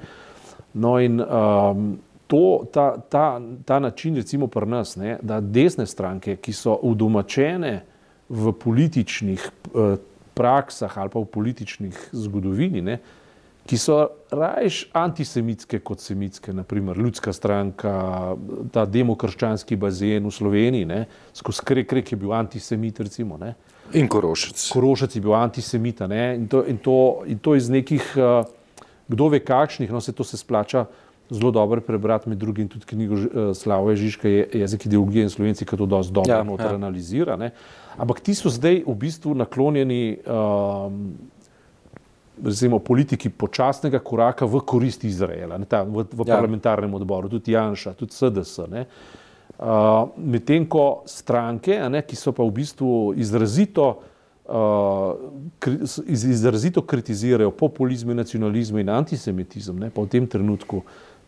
No 0.75 0.99
in 1.01 1.21
um, 1.21 1.99
to, 2.27 2.65
ta, 2.73 2.97
ta, 3.09 3.41
ta 3.65 3.79
način, 3.79 4.17
recimo 4.17 4.47
pri 4.47 4.67
nas, 4.67 4.97
ne, 4.97 5.19
da 5.23 5.41
desne 5.41 5.87
stranke, 5.87 6.37
ki 6.37 6.53
so 6.53 6.79
udomačene 6.83 7.75
v 8.29 8.53
političnih 8.53 9.51
uh, 9.75 9.99
praksah 10.35 10.99
ali 10.99 11.11
pa 11.13 11.21
v 11.21 11.29
političnih 11.29 12.09
zgodovini, 12.13 12.81
ne, 12.81 12.99
ki 13.69 13.79
so 13.79 13.99
rajš 14.31 14.87
antisemitske 14.97 15.79
kot 15.85 16.01
semitske, 16.01 16.53
naprimer 16.53 16.99
ljudska 16.99 17.33
stranka, 17.33 17.93
ta 18.73 18.87
demokrščanski 18.87 19.77
bazen 19.77 20.27
v 20.27 20.33
Sloveniji, 20.35 20.89
ne, 20.89 21.05
skozi 21.37 21.67
krek, 21.69 21.91
krek 21.93 22.13
je 22.13 22.19
bil 22.19 22.33
antisemit, 22.35 23.01
recimo. 23.01 23.39
Ne. 23.39 23.55
In 23.95 24.09
Korošec. 24.09 24.65
Korošec 24.73 25.15
je 25.17 25.23
bil 25.23 25.37
antisemita 25.37 26.09
ne, 26.11 26.25
in, 26.41 26.49
to, 26.49 26.65
in, 26.67 26.81
to, 26.83 26.99
in 27.27 27.39
to 27.39 27.55
iz 27.55 27.71
nekih, 27.71 28.09
uh, 28.17 28.43
kdo 29.13 29.29
ve 29.33 29.41
kakšnih, 29.45 29.93
no 29.93 30.01
se 30.01 30.13
to 30.13 30.25
se 30.25 30.41
splača 30.41 30.87
zelo 31.33 31.51
dobro 31.51 31.81
prebrati, 31.81 32.29
med 32.29 32.39
drugim 32.39 32.69
tudi 32.69 32.87
knjigo 32.87 33.15
uh, 33.15 33.53
Slavo 33.57 33.91
Ježiška, 33.91 34.29
je, 34.29 34.49
jezik 34.65 34.87
ideologije 34.87 35.29
in 35.29 35.31
slovenci, 35.31 35.65
ki 35.69 35.77
to 35.77 35.87
dosti 35.87 36.13
dobro 36.13 36.33
ja, 36.33 36.45
ja. 36.45 36.75
analizira. 36.75 37.37
Ne. 37.37 37.53
Ampak 37.97 38.21
ti 38.21 38.35
so 38.35 38.51
zdaj 38.53 38.83
v 38.87 38.95
bistvu 38.97 39.35
naklonjeni 39.35 40.19
um, 40.27 40.99
recimo, 42.45 42.79
politiki 42.79 43.31
počasnega 43.31 44.01
koraka 44.01 44.47
v 44.47 44.61
korist 44.67 45.05
Izraela, 45.05 45.59
ne, 45.59 45.69
ta, 45.69 45.83
v, 45.85 46.05
v 46.05 46.25
ja. 46.25 46.35
parlamentarnem 46.35 46.95
odboru, 46.95 47.29
tudi 47.29 47.53
Janša, 47.53 47.95
tudi 47.99 48.17
SDS. 48.17 48.65
Ne. 48.73 48.87
Uh, 49.63 50.09
Medtem 50.17 50.67
ko 50.67 51.05
stranke, 51.07 51.77
ne, 51.93 52.03
ki 52.03 52.17
so 52.19 52.33
pa 52.35 52.45
v 52.45 52.57
bistvu 52.57 53.13
izrazito, 53.21 54.03
izrazito 56.07 56.83
kritizirajo 56.83 57.51
populizem, 57.51 58.17
nacionalizem 58.17 58.79
in 58.79 58.91
antisemitizem, 58.91 59.79
ne, 59.79 59.91
pa 59.91 60.03
v 60.03 60.09
tem 60.09 60.27
trenutku 60.27 60.83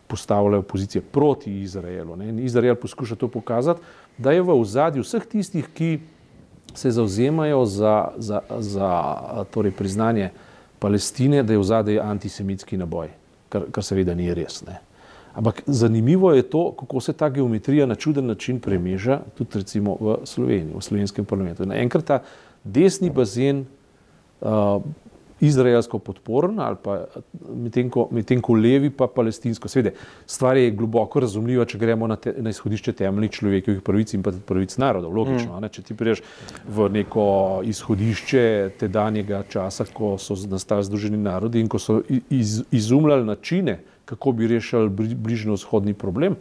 postavljajo 0.07 0.61
pozicije 0.61 1.01
proti 1.01 1.61
Izraelu. 1.61 2.15
Ne. 2.15 2.29
In 2.29 2.39
Izrael 2.39 2.75
poskuša 2.75 3.15
to 3.15 3.27
pokazati, 3.27 3.81
da 4.17 4.31
je 4.31 4.41
v 4.41 4.59
ozadju 4.59 5.03
vseh 5.03 5.25
tistih, 5.25 5.69
ki 5.73 5.99
se 6.75 6.91
zauzemajo 6.91 7.65
za, 7.65 8.11
za, 8.17 8.41
za 8.59 8.89
torej 9.51 9.71
priznanje 9.71 10.29
Palestine, 10.79 11.43
da 11.43 11.53
je 11.53 11.59
v 11.59 11.63
zadnji 11.63 11.99
antisemitski 11.99 12.77
naboj, 12.77 13.09
kar, 13.49 13.71
kar 13.71 13.83
seveda 13.83 14.13
ni 14.15 14.33
res. 14.33 14.61
Ne. 14.67 14.81
Ampak 15.35 15.63
zanimivo 15.67 16.31
je 16.31 16.43
to, 16.49 16.71
kako 16.79 16.99
se 16.99 17.13
ta 17.13 17.29
geometrija 17.29 17.85
na 17.85 17.95
čuden 17.95 18.27
način 18.27 18.59
premeža 18.59 19.19
tudi 19.37 19.59
recimo 19.59 19.97
v 19.99 20.17
Sloveniji, 20.23 20.75
v 20.75 20.81
slovenskem 20.81 21.25
parlamentu. 21.25 21.65
Naenkrat 21.65 22.05
ta 22.05 22.19
desni 22.65 23.09
bazen 23.13 23.65
uh, 24.41 24.81
izraelsko 25.39 25.99
podporen 25.99 26.59
ali 26.59 26.77
pa 26.83 27.05
medtem 27.55 27.89
ko, 27.89 28.07
med 28.11 28.31
ko 28.41 28.53
levi 28.53 28.89
pa 28.89 29.07
palestinsko. 29.07 29.67
Svede, 29.67 29.91
stvar 30.25 30.57
je 30.57 30.71
globoko 30.71 31.19
razumljiva, 31.19 31.65
če 31.65 31.77
gremo 31.77 32.07
na, 32.07 32.15
te, 32.15 32.33
na 32.37 32.49
izhodišče 32.49 32.93
temeljnih 33.01 33.31
človekovih 33.31 33.81
pravic 33.85 34.13
in 34.15 34.23
pravic 34.23 34.77
narodov. 34.77 35.13
Logično, 35.15 35.59
mm. 35.59 35.71
če 35.75 35.83
ti 35.89 35.97
priješ 35.97 36.23
v 36.67 36.89
neko 36.99 37.27
izhodišče 37.67 38.45
tedanjega 38.79 39.43
časa, 39.51 39.87
ko 39.93 40.15
so 40.21 40.37
nastali 40.49 40.87
združeni 40.87 41.19
narodi 41.19 41.63
in 41.63 41.69
ko 41.71 41.79
so 41.79 41.99
iz, 42.29 42.61
izumljali 42.71 43.27
načine, 43.27 43.79
kako 44.05 44.31
bi 44.31 44.47
rešili 44.47 44.89
bližnjo 44.89 45.57
vzhodni 45.57 45.93
problem, 45.93 46.39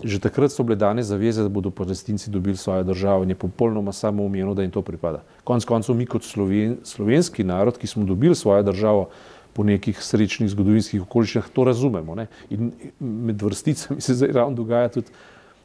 Že 0.00 0.18
takrat 0.18 0.52
so 0.52 0.64
bile 0.64 0.76
dane 0.76 1.02
zaveze, 1.04 1.42
da 1.44 1.52
bodo 1.52 1.70
palestinci 1.70 2.30
dobili 2.30 2.56
svojo 2.56 2.82
državo 2.82 3.22
in 3.22 3.28
je 3.30 3.34
popolnoma 3.34 3.92
samoumevno, 3.92 4.54
da 4.54 4.62
jim 4.62 4.70
to 4.70 4.82
pripada. 4.82 5.22
Konec 5.44 5.64
koncev 5.64 5.94
mi 5.94 6.06
kot 6.06 6.24
sloven, 6.24 6.78
slovenski 6.84 7.44
narod, 7.44 7.78
ki 7.78 7.86
smo 7.86 8.04
dobili 8.04 8.34
svojo 8.34 8.62
državo 8.62 9.08
po 9.52 9.64
nekih 9.64 10.00
srečnih 10.00 10.50
zgodovinskih 10.50 11.02
okoliščinah, 11.02 11.52
to 11.52 11.64
razumemo. 11.64 12.14
Ne? 12.14 12.26
In 12.50 12.72
med 13.00 13.42
vrsticami 13.42 14.00
se 14.00 14.14
zdaj 14.14 14.32
ravno 14.32 14.56
dogaja 14.56 14.88
tudi 14.88 15.12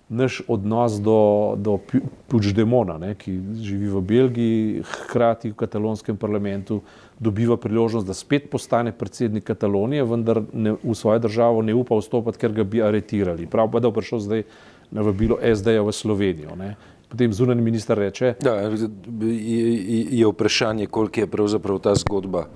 naš 0.09 0.41
odnos 0.47 1.01
do, 1.01 1.55
do 1.57 1.79
Puigdemona, 2.27 2.97
ne? 2.97 3.15
ki 3.15 3.33
živi 3.59 3.89
v 3.91 4.01
Belgiji, 4.01 4.83
hkrati 4.87 5.51
v 5.51 5.57
katalonskem 5.59 6.17
parlamentu, 6.17 6.79
dobiva 7.19 7.57
priložnost, 7.57 8.07
da 8.07 8.13
spet 8.15 8.49
postane 8.51 8.93
predsednik 8.95 9.43
Katalonije, 9.43 10.05
vendar 10.07 10.41
ne, 10.53 10.77
v 10.83 10.95
svojo 10.95 11.19
državo 11.19 11.61
ne 11.61 11.75
upa 11.75 11.97
vstopiti, 11.99 12.39
ker 12.39 12.55
ga 12.55 12.63
bi 12.63 12.81
aretirali. 12.83 13.49
Prav 13.51 13.71
pa, 13.71 13.81
da 13.83 13.91
je 13.91 13.97
prišel 13.99 14.19
zdaj 14.23 14.43
na 14.91 15.03
vabilo 15.03 15.39
SD-ja 15.43 15.83
v 15.83 15.91
Slovenijo. 15.91 16.55
Ne. 16.55 16.75
Potem 17.09 17.33
zunani 17.33 17.61
minister 17.61 17.97
reče. 17.97 18.35
Da, 18.43 18.55
je, 18.63 20.07
je 20.19 20.27
vprašanje, 20.27 20.87
koliko 20.87 21.19
je 21.19 21.27
pravzaprav 21.27 21.79
ta 21.79 21.95
zgodba 21.95 22.47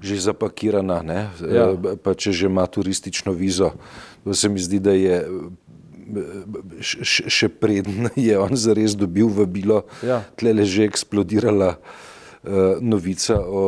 že 0.00 0.16
zapakirana, 0.16 1.28
ja. 1.44 1.76
pa 1.76 2.14
če 2.16 2.32
že 2.32 2.46
ima 2.48 2.64
turistično 2.64 3.36
vizo. 3.36 3.74
To 4.24 4.32
se 4.32 4.48
mi 4.48 4.56
zdi, 4.56 4.80
da 4.80 4.96
je 4.96 5.28
še 6.80 7.48
predn 7.48 8.10
je 8.28 8.38
on 8.38 8.54
zares 8.56 8.96
dobil 8.98 9.28
vabilo, 9.28 9.84
ja. 10.04 10.22
tle 10.36 10.54
je 10.62 10.70
že 10.76 10.88
eksplodirala. 10.90 11.76
Eh, 12.40 12.76
novica 12.80 13.36
o, 13.36 13.64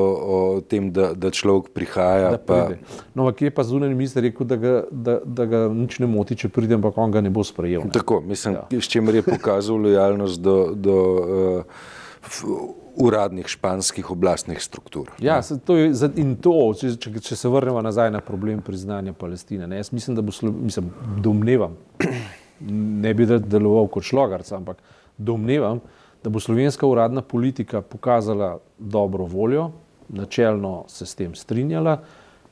o 0.57 0.61
tem, 0.65 0.89
da, 0.89 1.11
da 1.13 1.29
človek 1.29 1.75
prihaja. 1.77 2.31
Da 2.33 2.39
pa... 2.41 2.73
No, 3.13 3.27
kje 3.29 3.51
pa 3.53 3.67
zunanji 3.69 3.93
minister 3.93 4.25
rekel, 4.25 4.49
da 4.49 4.57
ga, 4.57 4.73
da, 4.89 5.19
da 5.21 5.45
ga 5.45 5.61
nič 5.69 5.99
ne 6.01 6.09
moti, 6.09 6.39
če 6.41 6.49
pride, 6.49 6.79
ampak 6.81 6.97
on 6.97 7.13
ga 7.13 7.21
ne 7.21 7.29
bo 7.29 7.45
sprejel. 7.45 7.85
Ne? 7.85 7.93
Tako, 7.93 8.23
mislim, 8.25 8.57
ja. 8.57 8.81
s 8.81 8.89
čimer 8.89 9.21
je 9.21 9.27
pokazal 9.27 9.77
lojalnost 9.77 10.41
do, 10.41 10.57
do 10.73 10.97
uh, 11.21 11.85
uradnih 12.97 13.47
španskih 13.49 14.11
oblastnih 14.11 14.63
struktur. 14.63 15.11
Ja, 15.19 15.41
to 15.65 15.77
je, 15.77 15.93
in 16.17 16.37
to, 16.37 16.55
če, 16.79 16.95
če, 17.01 17.13
če 17.25 17.37
se 17.37 17.49
vrnemo 17.49 17.81
nazaj 17.83 18.11
na 18.13 18.21
problem 18.25 18.61
priznanja 18.65 19.15
Palestine. 19.17 19.67
Ne? 19.67 19.81
Jaz 19.81 19.93
mislim, 19.93 20.17
da 20.17 20.23
bo, 20.23 20.33
mislim, 20.43 20.91
domnevam, 21.25 21.77
ne 22.71 23.15
bi 23.15 23.27
deloval 23.27 23.89
kot 23.93 24.07
šlogarc, 24.09 24.53
ampak 24.53 24.83
domnevam, 25.19 25.81
da 26.23 26.31
bo 26.31 26.41
slovenska 26.41 26.87
uradna 26.87 27.23
politika 27.23 27.83
pokazala 27.83 28.59
dobro 28.79 29.25
voljo, 29.25 29.71
načelno 30.09 30.85
se 30.89 31.07
s 31.07 31.17
tem 31.19 31.35
strinjala, 31.35 32.03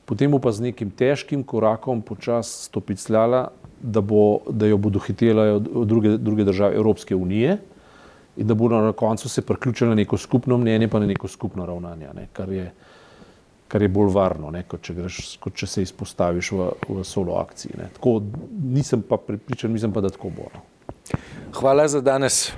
potem 0.05 0.33
pa 0.41 0.51
z 0.51 0.71
nekim 0.71 0.89
težkim 0.91 1.43
korakom 1.43 2.01
počasi 2.01 2.65
stopicljala, 2.65 3.49
da, 3.81 4.01
bo, 4.01 4.41
da 4.49 4.67
jo 4.67 4.77
bodo 4.77 4.99
hitele 4.99 5.59
druge, 5.59 6.17
druge 6.17 6.43
države 6.43 6.75
Evropske 6.75 7.15
unije 7.15 7.57
in 8.41 8.47
da 8.47 8.57
bo 8.57 8.69
na 8.69 8.91
koncu 8.91 9.29
se 9.29 9.41
priključila 9.41 9.95
neko 9.95 10.17
skupno 10.17 10.57
mnenje, 10.57 10.87
pa 10.87 10.99
na 10.99 11.05
neko 11.05 11.27
skupno 11.27 11.65
ravnanje, 11.65 12.09
ne, 12.15 12.27
kar, 12.33 12.49
je, 12.49 12.71
kar 13.67 13.81
je 13.81 13.87
bolj 13.87 14.09
varno, 14.13 14.49
ne, 14.51 14.63
kot, 14.63 14.81
če 14.81 14.97
greš, 14.97 15.21
kot 15.39 15.55
če 15.55 15.69
se 15.69 15.85
izpostaviš 15.85 16.51
v, 16.51 16.69
v 16.89 17.05
solo 17.05 17.37
akciji. 17.37 17.77
Ne. 17.77 17.91
Tako 17.93 18.17
nisem 18.63 19.05
pa 19.05 19.21
pripričan, 19.21 19.71
mislim 19.71 19.93
pa, 19.93 20.01
da 20.01 20.09
tako 20.09 20.33
bo. 20.33 20.49
No. 20.55 20.65
Hvala 21.59 21.87
za 21.87 22.01
danes. 22.01 22.49